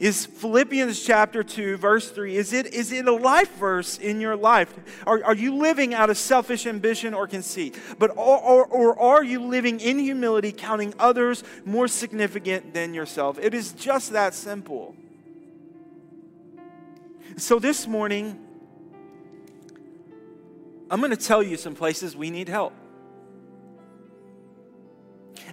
Is 0.00 0.26
Philippians 0.26 1.02
chapter 1.02 1.44
2, 1.44 1.76
verse 1.76 2.10
3, 2.10 2.36
is 2.36 2.52
it, 2.52 2.74
is 2.74 2.90
it 2.90 3.06
a 3.06 3.12
life 3.12 3.54
verse 3.56 3.96
in 3.98 4.20
your 4.20 4.34
life? 4.34 4.74
Are, 5.06 5.22
are 5.22 5.34
you 5.34 5.54
living 5.54 5.94
out 5.94 6.10
of 6.10 6.18
selfish 6.18 6.66
ambition 6.66 7.14
or 7.14 7.28
conceit? 7.28 7.78
But, 7.98 8.10
or, 8.10 8.38
or, 8.40 8.66
or 8.66 8.98
are 9.00 9.22
you 9.22 9.40
living 9.40 9.78
in 9.78 9.98
humility, 10.00 10.50
counting 10.50 10.94
others 10.98 11.44
more 11.64 11.86
significant 11.86 12.74
than 12.74 12.92
yourself? 12.92 13.38
It 13.38 13.54
is 13.54 13.72
just 13.72 14.12
that 14.12 14.34
simple. 14.34 14.96
So 17.36 17.58
this 17.58 17.86
morning, 17.86 18.38
I'm 20.90 21.00
going 21.00 21.10
to 21.10 21.16
tell 21.16 21.42
you 21.42 21.56
some 21.56 21.74
places 21.74 22.16
we 22.16 22.30
need 22.30 22.48
help. 22.48 22.72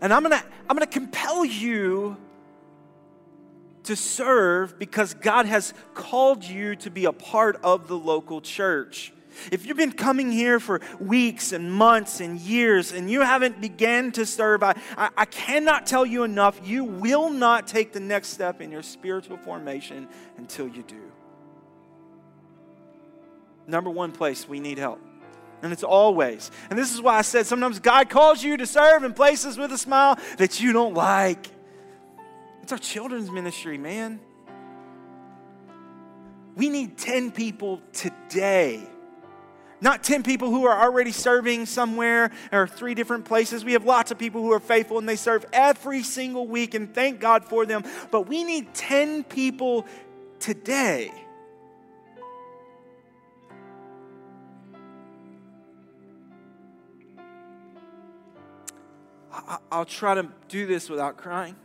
And 0.01 0.11
I'm 0.11 0.23
going 0.23 0.37
to, 0.37 0.45
I'm 0.67 0.75
going 0.75 0.87
to 0.87 0.99
compel 0.99 1.45
you 1.45 2.17
to 3.91 3.95
serve 3.97 4.79
because 4.79 5.13
God 5.15 5.45
has 5.47 5.73
called 5.93 6.45
you 6.45 6.77
to 6.77 6.89
be 6.89 7.03
a 7.03 7.11
part 7.11 7.57
of 7.61 7.89
the 7.89 7.97
local 7.97 8.39
church. 8.39 9.11
If 9.51 9.65
you've 9.65 9.75
been 9.75 9.91
coming 9.91 10.31
here 10.31 10.61
for 10.61 10.79
weeks 10.97 11.51
and 11.51 11.69
months 11.69 12.21
and 12.21 12.39
years 12.39 12.93
and 12.93 13.11
you 13.11 13.19
haven't 13.19 13.59
began 13.59 14.13
to 14.13 14.25
serve, 14.25 14.63
I, 14.63 14.75
I, 14.97 15.09
I, 15.17 15.25
cannot 15.25 15.85
tell 15.85 16.05
you 16.05 16.23
enough. 16.23 16.61
You 16.63 16.85
will 16.85 17.29
not 17.29 17.67
take 17.67 17.91
the 17.91 17.99
next 17.99 18.29
step 18.29 18.61
in 18.61 18.71
your 18.71 18.81
spiritual 18.81 19.35
formation 19.35 20.07
until 20.37 20.69
you 20.69 20.83
do. 20.83 21.11
Number 23.67 23.89
one 23.89 24.13
place 24.13 24.47
we 24.47 24.61
need 24.61 24.77
help. 24.77 25.01
And 25.61 25.73
it's 25.73 25.83
always. 25.83 26.49
And 26.69 26.79
this 26.79 26.93
is 26.93 27.01
why 27.01 27.17
I 27.17 27.23
said 27.23 27.45
sometimes 27.45 27.79
God 27.79 28.09
calls 28.09 28.41
you 28.41 28.55
to 28.55 28.65
serve 28.65 29.03
in 29.03 29.13
places 29.13 29.57
with 29.57 29.73
a 29.73 29.77
smile 29.77 30.17
that 30.37 30.61
you 30.61 30.71
don't 30.71 30.93
like. 30.93 31.47
It's 32.71 32.81
our 32.81 32.89
children's 32.89 33.29
ministry, 33.29 33.77
man. 33.77 34.21
We 36.55 36.69
need 36.69 36.97
10 36.97 37.31
people 37.31 37.81
today. 37.91 38.81
Not 39.81 40.05
10 40.05 40.23
people 40.23 40.49
who 40.51 40.65
are 40.65 40.81
already 40.81 41.11
serving 41.11 41.65
somewhere 41.65 42.31
or 42.49 42.69
three 42.69 42.95
different 42.95 43.25
places. 43.25 43.65
We 43.65 43.73
have 43.73 43.83
lots 43.83 44.11
of 44.11 44.17
people 44.17 44.41
who 44.41 44.53
are 44.53 44.59
faithful 44.61 44.97
and 44.99 45.09
they 45.09 45.17
serve 45.17 45.45
every 45.51 46.01
single 46.01 46.47
week, 46.47 46.73
and 46.73 46.95
thank 46.95 47.19
God 47.19 47.43
for 47.43 47.65
them. 47.65 47.83
But 48.09 48.29
we 48.29 48.45
need 48.45 48.73
10 48.73 49.25
people 49.25 49.85
today. 50.39 51.11
I'll 59.69 59.83
try 59.83 60.15
to 60.15 60.29
do 60.47 60.65
this 60.65 60.89
without 60.89 61.17
crying. 61.17 61.57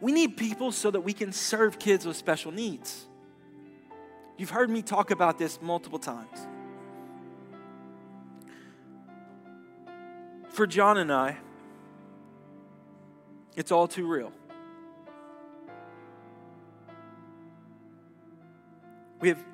We 0.00 0.12
need 0.12 0.36
people 0.36 0.72
so 0.72 0.90
that 0.90 1.00
we 1.00 1.12
can 1.12 1.32
serve 1.32 1.78
kids 1.78 2.06
with 2.06 2.16
special 2.16 2.52
needs. 2.52 3.06
You've 4.38 4.50
heard 4.50 4.70
me 4.70 4.80
talk 4.80 5.10
about 5.10 5.38
this 5.38 5.60
multiple 5.60 5.98
times. 5.98 6.46
For 10.48 10.66
John 10.66 10.96
and 10.96 11.12
I, 11.12 11.36
it's 13.56 13.70
all 13.70 13.86
too 13.86 14.06
real. 14.06 14.32
We 19.20 19.28
have 19.28 19.44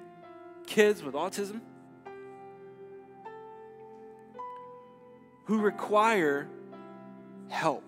kids 0.66 1.02
with 1.02 1.14
autism 1.14 1.60
who 5.46 5.60
require 5.60 6.48
help. 7.48 7.85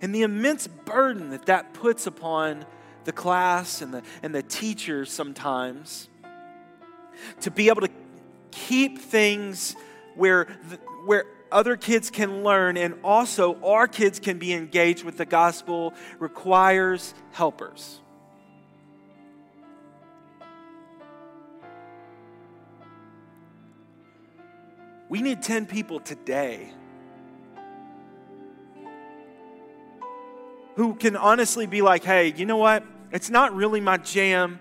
And 0.00 0.14
the 0.14 0.22
immense 0.22 0.66
burden 0.66 1.30
that 1.30 1.46
that 1.46 1.74
puts 1.74 2.06
upon 2.06 2.64
the 3.04 3.12
class 3.12 3.82
and 3.82 3.92
the, 3.92 4.02
and 4.22 4.34
the 4.34 4.42
teachers 4.42 5.10
sometimes 5.10 6.08
to 7.40 7.50
be 7.50 7.68
able 7.68 7.80
to 7.80 7.90
keep 8.50 8.98
things 8.98 9.74
where, 10.14 10.46
the, 10.68 10.76
where 11.06 11.24
other 11.50 11.76
kids 11.76 12.10
can 12.10 12.44
learn 12.44 12.76
and 12.76 12.94
also 13.02 13.60
our 13.62 13.88
kids 13.88 14.20
can 14.20 14.38
be 14.38 14.52
engaged 14.52 15.04
with 15.04 15.16
the 15.16 15.24
gospel 15.24 15.94
requires 16.18 17.14
helpers. 17.32 18.00
We 25.08 25.22
need 25.22 25.42
10 25.42 25.66
people 25.66 26.00
today 26.00 26.70
who 30.78 30.94
can 30.94 31.16
honestly 31.16 31.66
be 31.66 31.82
like, 31.82 32.04
hey, 32.04 32.32
you 32.36 32.46
know 32.46 32.56
what? 32.56 32.84
It's 33.10 33.30
not 33.30 33.52
really 33.52 33.80
my 33.80 33.96
jam, 33.96 34.60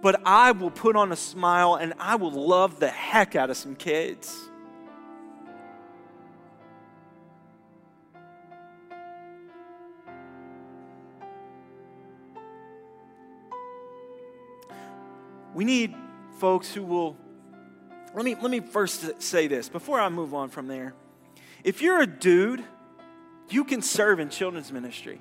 but 0.00 0.18
I 0.24 0.52
will 0.52 0.70
put 0.70 0.96
on 0.96 1.12
a 1.12 1.16
smile 1.16 1.74
and 1.74 1.92
I 1.98 2.16
will 2.16 2.30
love 2.30 2.80
the 2.80 2.88
heck 2.88 3.36
out 3.36 3.50
of 3.50 3.58
some 3.58 3.76
kids. 3.76 4.34
We 15.52 15.66
need 15.66 15.94
folks 16.38 16.72
who 16.72 16.82
will 16.82 17.14
let 18.14 18.24
me 18.24 18.36
let 18.40 18.50
me 18.50 18.60
first 18.60 19.20
say 19.20 19.48
this 19.48 19.68
before 19.68 20.00
I 20.00 20.08
move 20.08 20.32
on 20.32 20.48
from 20.48 20.66
there. 20.66 20.94
If 21.62 21.82
you're 21.82 22.00
a 22.00 22.06
dude, 22.06 22.64
you 23.50 23.64
can 23.64 23.82
serve 23.82 24.18
in 24.18 24.30
children's 24.30 24.72
ministry 24.72 25.20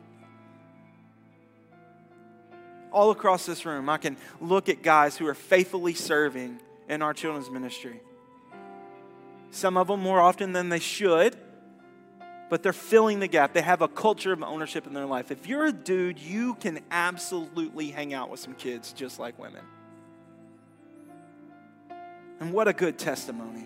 all 2.92 3.12
across 3.12 3.46
this 3.46 3.66
room, 3.66 3.90
I 3.90 3.98
can 3.98 4.18
look 4.40 4.70
at 4.70 4.82
guys 4.82 5.18
who 5.18 5.28
are 5.28 5.34
faithfully 5.34 5.94
serving 5.94 6.60
in 6.90 7.02
our 7.02 7.14
children's 7.14 7.50
ministry. 7.50 8.02
Some 9.52 9.78
of 9.78 9.88
them 9.88 10.00
more 10.00 10.20
often 10.20 10.54
than 10.54 10.70
they 10.70 10.80
should, 10.80 11.38
but 12.50 12.64
they're 12.64 12.74
filling 12.74 13.20
the 13.20 13.28
gap. 13.28 13.54
They 13.54 13.62
have 13.62 13.82
a 13.82 13.88
culture 13.88 14.34
of 14.34 14.44
ownership 14.44 14.86
in 14.86 14.94
their 14.94 15.06
life. 15.06 15.32
If 15.32 15.48
you're 15.48 15.68
a 15.68 15.72
dude, 15.72 16.20
you 16.20 16.56
can 16.56 16.80
absolutely 16.92 17.92
hang 17.92 18.14
out 18.14 18.30
with 18.30 18.40
some 18.40 18.54
kids 18.54 18.92
just 18.94 19.20
like 19.20 19.40
women. 19.40 19.64
And 22.42 22.52
what 22.52 22.68
a 22.68 22.74
good 22.74 22.98
testimony. 22.98 23.66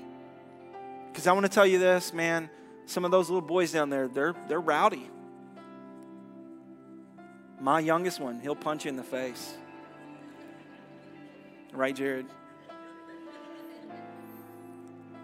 Because 1.11 1.27
I 1.27 1.33
want 1.33 1.45
to 1.45 1.51
tell 1.51 1.65
you 1.65 1.79
this, 1.79 2.13
man, 2.13 2.49
some 2.85 3.05
of 3.05 3.11
those 3.11 3.29
little 3.29 3.47
boys 3.47 3.71
down 3.71 3.89
there, 3.89 4.07
they're, 4.07 4.35
they're 4.47 4.61
rowdy. 4.61 5.09
My 7.65 7.79
youngest 7.79 8.19
one, 8.19 8.41
he'll 8.41 8.55
punch 8.55 8.85
you 8.85 8.89
in 8.89 8.95
the 8.95 9.01
face. 9.01 9.55
Right, 11.73 11.95
Jared? 11.95 12.27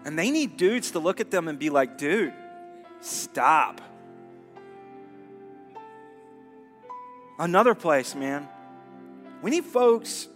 And 0.04 0.18
they 0.18 0.32
need 0.32 0.56
dudes 0.56 0.90
to 0.90 0.98
look 0.98 1.20
at 1.20 1.30
them 1.30 1.46
and 1.46 1.56
be 1.56 1.70
like, 1.70 1.98
dude, 1.98 2.32
stop. 3.00 3.80
Another 7.38 7.76
place, 7.76 8.16
man. 8.16 8.48
We 9.40 9.52
need 9.52 9.64
folks 9.64 10.26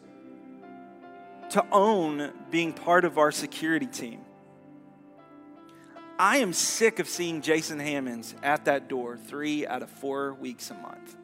to 1.51 1.67
own 1.73 2.31
being 2.53 2.73
part 2.73 3.05
of 3.05 3.19
our 3.19 3.33
security 3.33 3.87
team. 3.87 4.21
I 6.21 6.37
am 6.37 6.53
sick 6.53 7.01
of 7.01 7.09
seeing 7.09 7.43
Jason 7.43 7.81
Hammonds 7.81 8.37
at 8.45 8.67
that 8.67 8.87
door 8.87 9.19
three 9.19 9.67
out 9.67 9.83
of 9.83 9.91
four 9.91 10.35
weeks 10.35 10.71
a 10.71 10.75
month. 10.75 11.17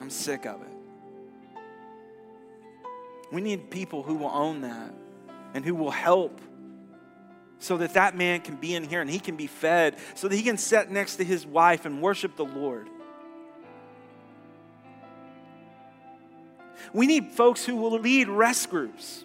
I'm 0.00 0.10
sick 0.10 0.46
of 0.46 0.60
it. 0.62 0.68
We 3.32 3.40
need 3.40 3.70
people 3.70 4.02
who 4.02 4.14
will 4.14 4.30
own 4.30 4.60
that 4.60 4.94
and 5.54 5.64
who 5.64 5.74
will 5.74 5.90
help 5.90 6.40
so 7.58 7.78
that 7.78 7.94
that 7.94 8.16
man 8.16 8.40
can 8.40 8.56
be 8.56 8.74
in 8.74 8.84
here 8.84 9.00
and 9.00 9.10
he 9.10 9.18
can 9.18 9.36
be 9.36 9.46
fed, 9.46 9.96
so 10.14 10.28
that 10.28 10.36
he 10.36 10.42
can 10.42 10.58
sit 10.58 10.90
next 10.90 11.16
to 11.16 11.24
his 11.24 11.46
wife 11.46 11.86
and 11.86 12.02
worship 12.02 12.36
the 12.36 12.44
Lord. 12.44 12.88
We 16.92 17.06
need 17.06 17.32
folks 17.32 17.64
who 17.64 17.76
will 17.76 17.98
lead 17.98 18.28
rest 18.28 18.70
groups. 18.70 19.24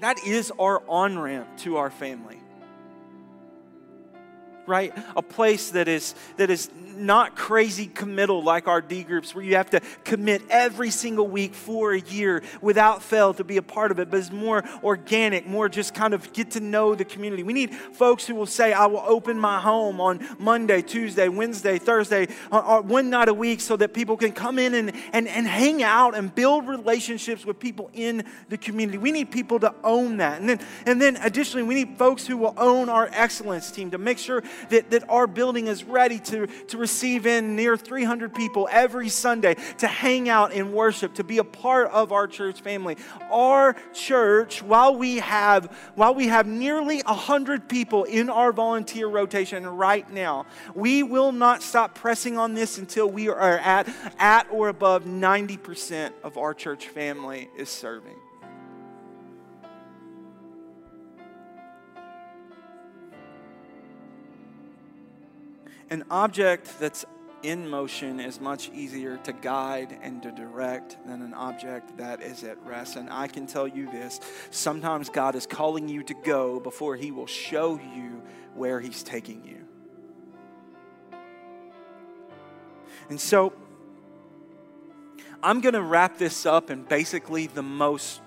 That 0.00 0.18
is 0.24 0.52
our 0.58 0.82
on 0.88 1.18
ramp 1.18 1.48
to 1.58 1.76
our 1.76 1.90
family. 1.90 2.38
Right? 4.68 4.92
A 5.16 5.22
place 5.22 5.70
that 5.70 5.88
is 5.88 6.14
that 6.36 6.50
is 6.50 6.70
not 6.98 7.36
crazy 7.36 7.86
committal 7.86 8.42
like 8.42 8.66
our 8.66 8.80
D 8.80 9.04
groups 9.04 9.34
where 9.34 9.44
you 9.44 9.54
have 9.56 9.70
to 9.70 9.80
commit 10.04 10.42
every 10.50 10.90
single 10.90 11.26
week 11.26 11.54
for 11.54 11.92
a 11.92 12.00
year 12.00 12.42
without 12.60 13.02
fail 13.02 13.32
to 13.34 13.44
be 13.44 13.56
a 13.56 13.62
part 13.62 13.90
of 13.90 13.98
it, 13.98 14.10
but 14.10 14.18
it's 14.18 14.32
more 14.32 14.64
organic, 14.82 15.46
more 15.46 15.68
just 15.68 15.94
kind 15.94 16.12
of 16.12 16.32
get 16.32 16.52
to 16.52 16.60
know 16.60 16.94
the 16.94 17.04
community. 17.04 17.42
We 17.42 17.52
need 17.52 17.74
folks 17.74 18.26
who 18.26 18.34
will 18.34 18.46
say, 18.46 18.72
I 18.72 18.86
will 18.86 19.04
open 19.06 19.38
my 19.38 19.60
home 19.60 20.00
on 20.00 20.26
Monday, 20.38 20.82
Tuesday, 20.82 21.28
Wednesday, 21.28 21.78
Thursday, 21.78 22.28
or 22.50 22.64
uh, 22.64 22.78
uh, 22.78 22.82
one 22.82 23.10
night 23.10 23.28
a 23.28 23.34
week 23.34 23.60
so 23.60 23.76
that 23.76 23.94
people 23.94 24.16
can 24.16 24.32
come 24.32 24.58
in 24.58 24.74
and, 24.74 24.92
and, 25.12 25.28
and 25.28 25.46
hang 25.46 25.82
out 25.82 26.16
and 26.16 26.34
build 26.34 26.66
relationships 26.66 27.46
with 27.46 27.58
people 27.58 27.90
in 27.92 28.24
the 28.48 28.58
community. 28.58 28.98
We 28.98 29.12
need 29.12 29.30
people 29.30 29.60
to 29.60 29.74
own 29.84 30.18
that. 30.18 30.40
And 30.40 30.48
then, 30.48 30.60
and 30.86 31.00
then 31.00 31.16
additionally, 31.16 31.66
we 31.66 31.74
need 31.74 31.96
folks 31.96 32.26
who 32.26 32.36
will 32.36 32.54
own 32.56 32.88
our 32.88 33.08
excellence 33.12 33.70
team 33.70 33.90
to 33.92 33.98
make 33.98 34.18
sure 34.18 34.42
that, 34.70 34.90
that 34.90 35.08
our 35.08 35.26
building 35.26 35.66
is 35.66 35.84
ready 35.84 36.18
to, 36.18 36.46
to 36.46 36.78
receive 36.78 37.26
in 37.26 37.56
near 37.56 37.76
300 37.76 38.34
people 38.34 38.68
every 38.70 39.08
Sunday 39.08 39.56
to 39.78 39.86
hang 39.86 40.28
out 40.28 40.52
and 40.52 40.72
worship, 40.72 41.14
to 41.14 41.24
be 41.24 41.38
a 41.38 41.44
part 41.44 41.90
of 41.90 42.12
our 42.12 42.26
church 42.26 42.60
family. 42.60 42.96
Our 43.30 43.76
church, 43.92 44.62
while 44.62 44.96
we 44.96 45.16
have, 45.16 45.66
while 45.94 46.14
we 46.14 46.28
have 46.28 46.46
nearly 46.46 47.00
100 47.00 47.68
people 47.68 48.04
in 48.04 48.28
our 48.30 48.52
volunteer 48.52 49.06
rotation 49.06 49.66
right 49.66 50.10
now, 50.12 50.46
we 50.74 51.02
will 51.02 51.32
not 51.32 51.62
stop 51.62 51.94
pressing 51.94 52.38
on 52.38 52.54
this 52.54 52.78
until 52.78 53.10
we 53.10 53.28
are 53.28 53.58
at, 53.58 53.88
at 54.18 54.46
or 54.50 54.68
above 54.68 55.04
90% 55.04 56.12
of 56.22 56.38
our 56.38 56.54
church 56.54 56.88
family 56.88 57.50
is 57.56 57.68
serving. 57.68 58.16
An 65.90 66.04
object 66.10 66.78
that's 66.78 67.04
in 67.42 67.68
motion 67.68 68.18
is 68.20 68.40
much 68.40 68.70
easier 68.74 69.16
to 69.18 69.32
guide 69.32 69.96
and 70.02 70.22
to 70.22 70.32
direct 70.32 70.96
than 71.06 71.22
an 71.22 71.32
object 71.34 71.96
that 71.96 72.20
is 72.20 72.42
at 72.42 72.58
rest. 72.66 72.96
And 72.96 73.08
I 73.10 73.28
can 73.28 73.46
tell 73.46 73.68
you 73.68 73.90
this 73.90 74.20
sometimes 74.50 75.08
God 75.08 75.34
is 75.34 75.46
calling 75.46 75.88
you 75.88 76.02
to 76.04 76.14
go 76.14 76.60
before 76.60 76.96
He 76.96 77.10
will 77.10 77.26
show 77.26 77.76
you 77.94 78.22
where 78.54 78.80
He's 78.80 79.02
taking 79.02 79.44
you. 79.44 79.58
And 83.08 83.20
so 83.20 83.52
I'm 85.42 85.60
going 85.60 85.74
to 85.74 85.82
wrap 85.82 86.18
this 86.18 86.44
up 86.44 86.70
in 86.70 86.82
basically 86.82 87.46
the 87.46 87.62
most 87.62 88.20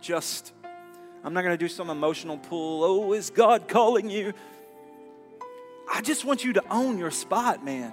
just, 0.00 0.52
I'm 1.24 1.32
not 1.32 1.42
going 1.42 1.54
to 1.54 1.58
do 1.58 1.68
some 1.68 1.90
emotional 1.90 2.38
pull. 2.38 2.84
Oh, 2.84 3.12
is 3.14 3.30
God 3.30 3.66
calling 3.66 4.10
you? 4.10 4.34
I 5.92 6.00
just 6.00 6.24
want 6.24 6.44
you 6.44 6.54
to 6.54 6.64
own 6.70 6.98
your 6.98 7.10
spot, 7.10 7.64
man. 7.64 7.92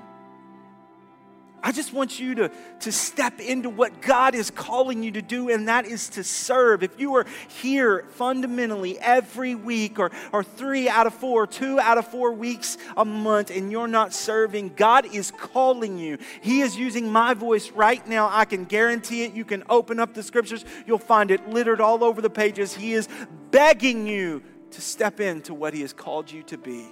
I 1.65 1.71
just 1.71 1.93
want 1.93 2.19
you 2.19 2.35
to, 2.35 2.51
to 2.81 2.91
step 2.91 3.39
into 3.39 3.69
what 3.69 4.01
God 4.01 4.35
is 4.35 4.51
calling 4.51 5.01
you 5.01 5.11
to 5.11 5.21
do, 5.21 5.49
and 5.49 5.69
that 5.69 5.85
is 5.85 6.09
to 6.09 6.23
serve. 6.23 6.83
If 6.83 6.99
you 6.99 7.15
are 7.15 7.25
here 7.47 8.05
fundamentally 8.15 8.99
every 8.99 9.55
week, 9.55 9.97
or, 9.97 10.11
or 10.33 10.43
three 10.43 10.89
out 10.89 11.07
of 11.07 11.13
four, 11.13 11.47
two 11.47 11.79
out 11.79 11.97
of 11.97 12.05
four 12.05 12.33
weeks 12.33 12.77
a 12.97 13.05
month, 13.05 13.49
and 13.49 13.71
you're 13.71 13.87
not 13.87 14.13
serving, 14.13 14.73
God 14.75 15.05
is 15.05 15.31
calling 15.31 15.97
you. 15.97 16.17
He 16.41 16.59
is 16.59 16.75
using 16.75 17.09
my 17.09 17.33
voice 17.33 17.71
right 17.71 18.05
now. 18.09 18.29
I 18.29 18.43
can 18.43 18.65
guarantee 18.65 19.23
it. 19.23 19.31
You 19.31 19.45
can 19.45 19.63
open 19.69 19.99
up 19.99 20.13
the 20.13 20.23
scriptures, 20.23 20.65
you'll 20.85 20.97
find 20.97 21.31
it 21.31 21.47
littered 21.47 21.79
all 21.79 22.03
over 22.03 22.21
the 22.21 22.29
pages. 22.29 22.73
He 22.73 22.91
is 22.91 23.07
begging 23.51 24.05
you 24.05 24.43
to 24.71 24.81
step 24.81 25.21
into 25.21 25.53
what 25.53 25.73
He 25.73 25.79
has 25.79 25.93
called 25.93 26.29
you 26.29 26.43
to 26.43 26.57
be. 26.57 26.85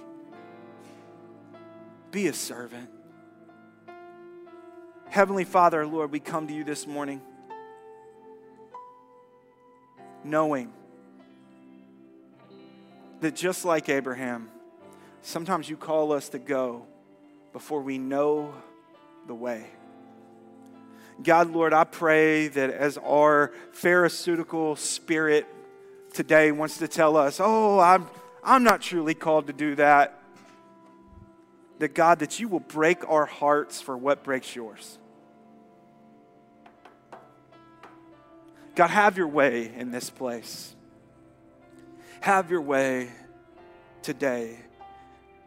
Be 2.12 2.26
a 2.26 2.34
servant. 2.34 2.90
Heavenly 5.08 5.44
Father, 5.44 5.86
Lord, 5.86 6.12
we 6.12 6.20
come 6.20 6.46
to 6.46 6.52
you 6.52 6.62
this 6.62 6.86
morning 6.86 7.22
knowing 10.22 10.70
that 13.22 13.34
just 13.34 13.64
like 13.64 13.88
Abraham, 13.88 14.50
sometimes 15.22 15.70
you 15.70 15.76
call 15.78 16.12
us 16.12 16.28
to 16.28 16.38
go 16.38 16.84
before 17.54 17.80
we 17.80 17.96
know 17.96 18.52
the 19.26 19.34
way. 19.34 19.64
God, 21.22 21.50
Lord, 21.50 21.72
I 21.72 21.84
pray 21.84 22.48
that 22.48 22.68
as 22.68 22.98
our 22.98 23.52
pharisaical 23.72 24.76
spirit 24.76 25.46
today 26.12 26.52
wants 26.52 26.76
to 26.76 26.88
tell 26.88 27.16
us, 27.16 27.40
oh, 27.42 27.78
I'm, 27.78 28.06
I'm 28.44 28.64
not 28.64 28.82
truly 28.82 29.14
called 29.14 29.46
to 29.46 29.54
do 29.54 29.76
that 29.76 30.21
that 31.82 31.94
God, 31.94 32.20
that 32.20 32.38
you 32.38 32.46
will 32.46 32.60
break 32.60 33.08
our 33.08 33.26
hearts 33.26 33.80
for 33.80 33.96
what 33.96 34.22
breaks 34.22 34.54
yours. 34.54 35.00
God, 38.76 38.86
have 38.86 39.18
your 39.18 39.26
way 39.26 39.72
in 39.76 39.90
this 39.90 40.08
place. 40.08 40.76
Have 42.20 42.52
your 42.52 42.60
way 42.60 43.10
today. 44.00 44.58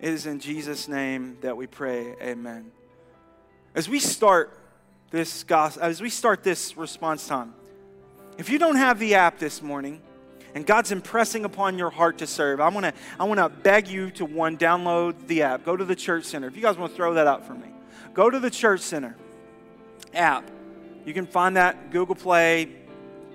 It 0.02 0.10
is 0.10 0.26
in 0.26 0.41
Jesus' 0.41 0.89
name 0.89 1.38
that 1.39 1.56
we 1.56 1.67
pray. 1.67 2.15
Amen. 2.21 2.69
As 3.74 3.88
we 3.88 4.02
start 4.02 4.60
this 5.12 5.45
gospel, 5.45 5.84
as 5.84 6.02
we 6.02 6.10
start 6.10 6.43
this 6.43 6.76
response 6.76 7.26
time, 7.26 7.54
if 8.38 8.50
you 8.50 8.60
don't 8.60 8.76
have 8.76 9.00
the 9.00 9.15
app 9.15 9.39
this 9.39 9.62
morning, 9.62 10.02
and 10.56 10.65
God's 10.65 10.94
impressing 10.94 11.44
upon 11.44 11.78
your 11.78 11.89
heart 11.89 12.18
to 12.20 12.28
serve, 12.28 12.62
I 12.62 12.70
want 12.70 12.86
to 12.86 12.94
I 13.20 13.26
want 13.26 13.39
to 13.39 13.50
beg 13.50 13.89
you 13.89 14.10
to 14.12 14.26
one 14.26 14.58
download 14.58 15.28
the 15.28 15.44
app. 15.44 15.65
Go 15.65 15.76
to 15.76 15.84
the 15.84 15.96
church 15.96 16.24
center. 16.24 16.48
If 16.48 16.56
you 16.56 16.62
guys 16.62 16.78
want 16.78 16.94
to 16.94 16.96
throw 16.96 17.13
that 17.15 17.28
up 17.28 17.46
for 17.46 17.54
me. 17.54 17.68
Go 18.13 18.30
to 18.30 18.39
the 18.39 18.50
church 18.50 18.80
center 18.80 19.15
app. 20.13 20.50
You 21.06 21.13
can 21.13 21.28
find 21.28 21.58
that 21.58 21.91
Google 21.91 22.15
Play, 22.15 22.72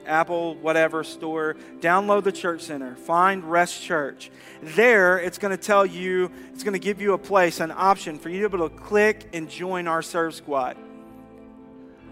Apple, 0.06 0.54
whatever 0.56 1.04
store. 1.04 1.56
Download 1.80 2.24
the 2.24 2.32
church 2.32 2.62
center. 2.62 2.96
Find 2.96 3.44
Rest 3.44 3.82
Church. 3.82 4.30
There, 4.62 5.18
it's 5.18 5.36
going 5.36 5.56
to 5.56 5.62
tell 5.62 5.84
you, 5.84 6.30
it's 6.54 6.64
going 6.64 6.72
to 6.72 6.80
give 6.80 7.02
you 7.02 7.12
a 7.12 7.18
place, 7.18 7.60
an 7.60 7.70
option 7.70 8.18
for 8.18 8.30
you 8.30 8.42
to 8.42 8.48
be 8.48 8.56
able 8.56 8.68
to 8.70 8.74
click 8.74 9.28
and 9.34 9.48
join 9.48 9.86
our 9.86 10.00
serve 10.00 10.34
squad. 10.34 10.76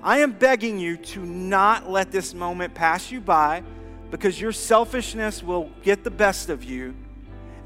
I 0.03 0.19
am 0.19 0.33
begging 0.33 0.79
you 0.79 0.97
to 0.97 1.25
not 1.25 1.91
let 1.91 2.13
this 2.13 2.35
moment 2.35 2.75
pass 2.75 3.11
you 3.11 3.21
by 3.21 3.65
because 4.11 4.41
your 4.41 4.53
selfishness 4.53 5.43
will 5.43 5.71
get 5.83 6.05
the 6.05 6.11
best 6.11 6.49
of 6.49 6.65
you. 6.65 6.95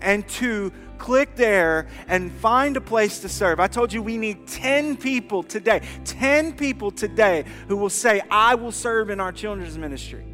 And 0.00 0.26
two, 0.26 0.72
click 0.98 1.36
there 1.36 1.86
and 2.08 2.32
find 2.32 2.76
a 2.76 2.80
place 2.80 3.20
to 3.20 3.28
serve. 3.28 3.60
I 3.60 3.68
told 3.68 3.92
you 3.92 4.02
we 4.02 4.18
need 4.18 4.46
10 4.48 4.96
people 4.96 5.42
today, 5.42 5.82
10 6.04 6.54
people 6.54 6.90
today 6.90 7.44
who 7.68 7.76
will 7.76 7.90
say, 7.90 8.20
I 8.30 8.56
will 8.56 8.72
serve 8.72 9.10
in 9.10 9.20
our 9.20 9.32
children's 9.32 9.78
ministry. 9.78 10.24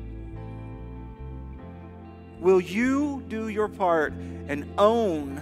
Will 2.40 2.60
you 2.60 3.22
do 3.28 3.48
your 3.48 3.68
part 3.68 4.12
and 4.12 4.72
own 4.78 5.40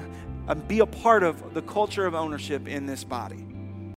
and 0.48 0.66
be 0.66 0.80
a 0.80 0.86
part 0.86 1.22
of 1.22 1.54
the 1.54 1.62
culture 1.62 2.06
of 2.06 2.14
ownership 2.14 2.66
in 2.66 2.86
this 2.86 3.04
body? 3.04 3.45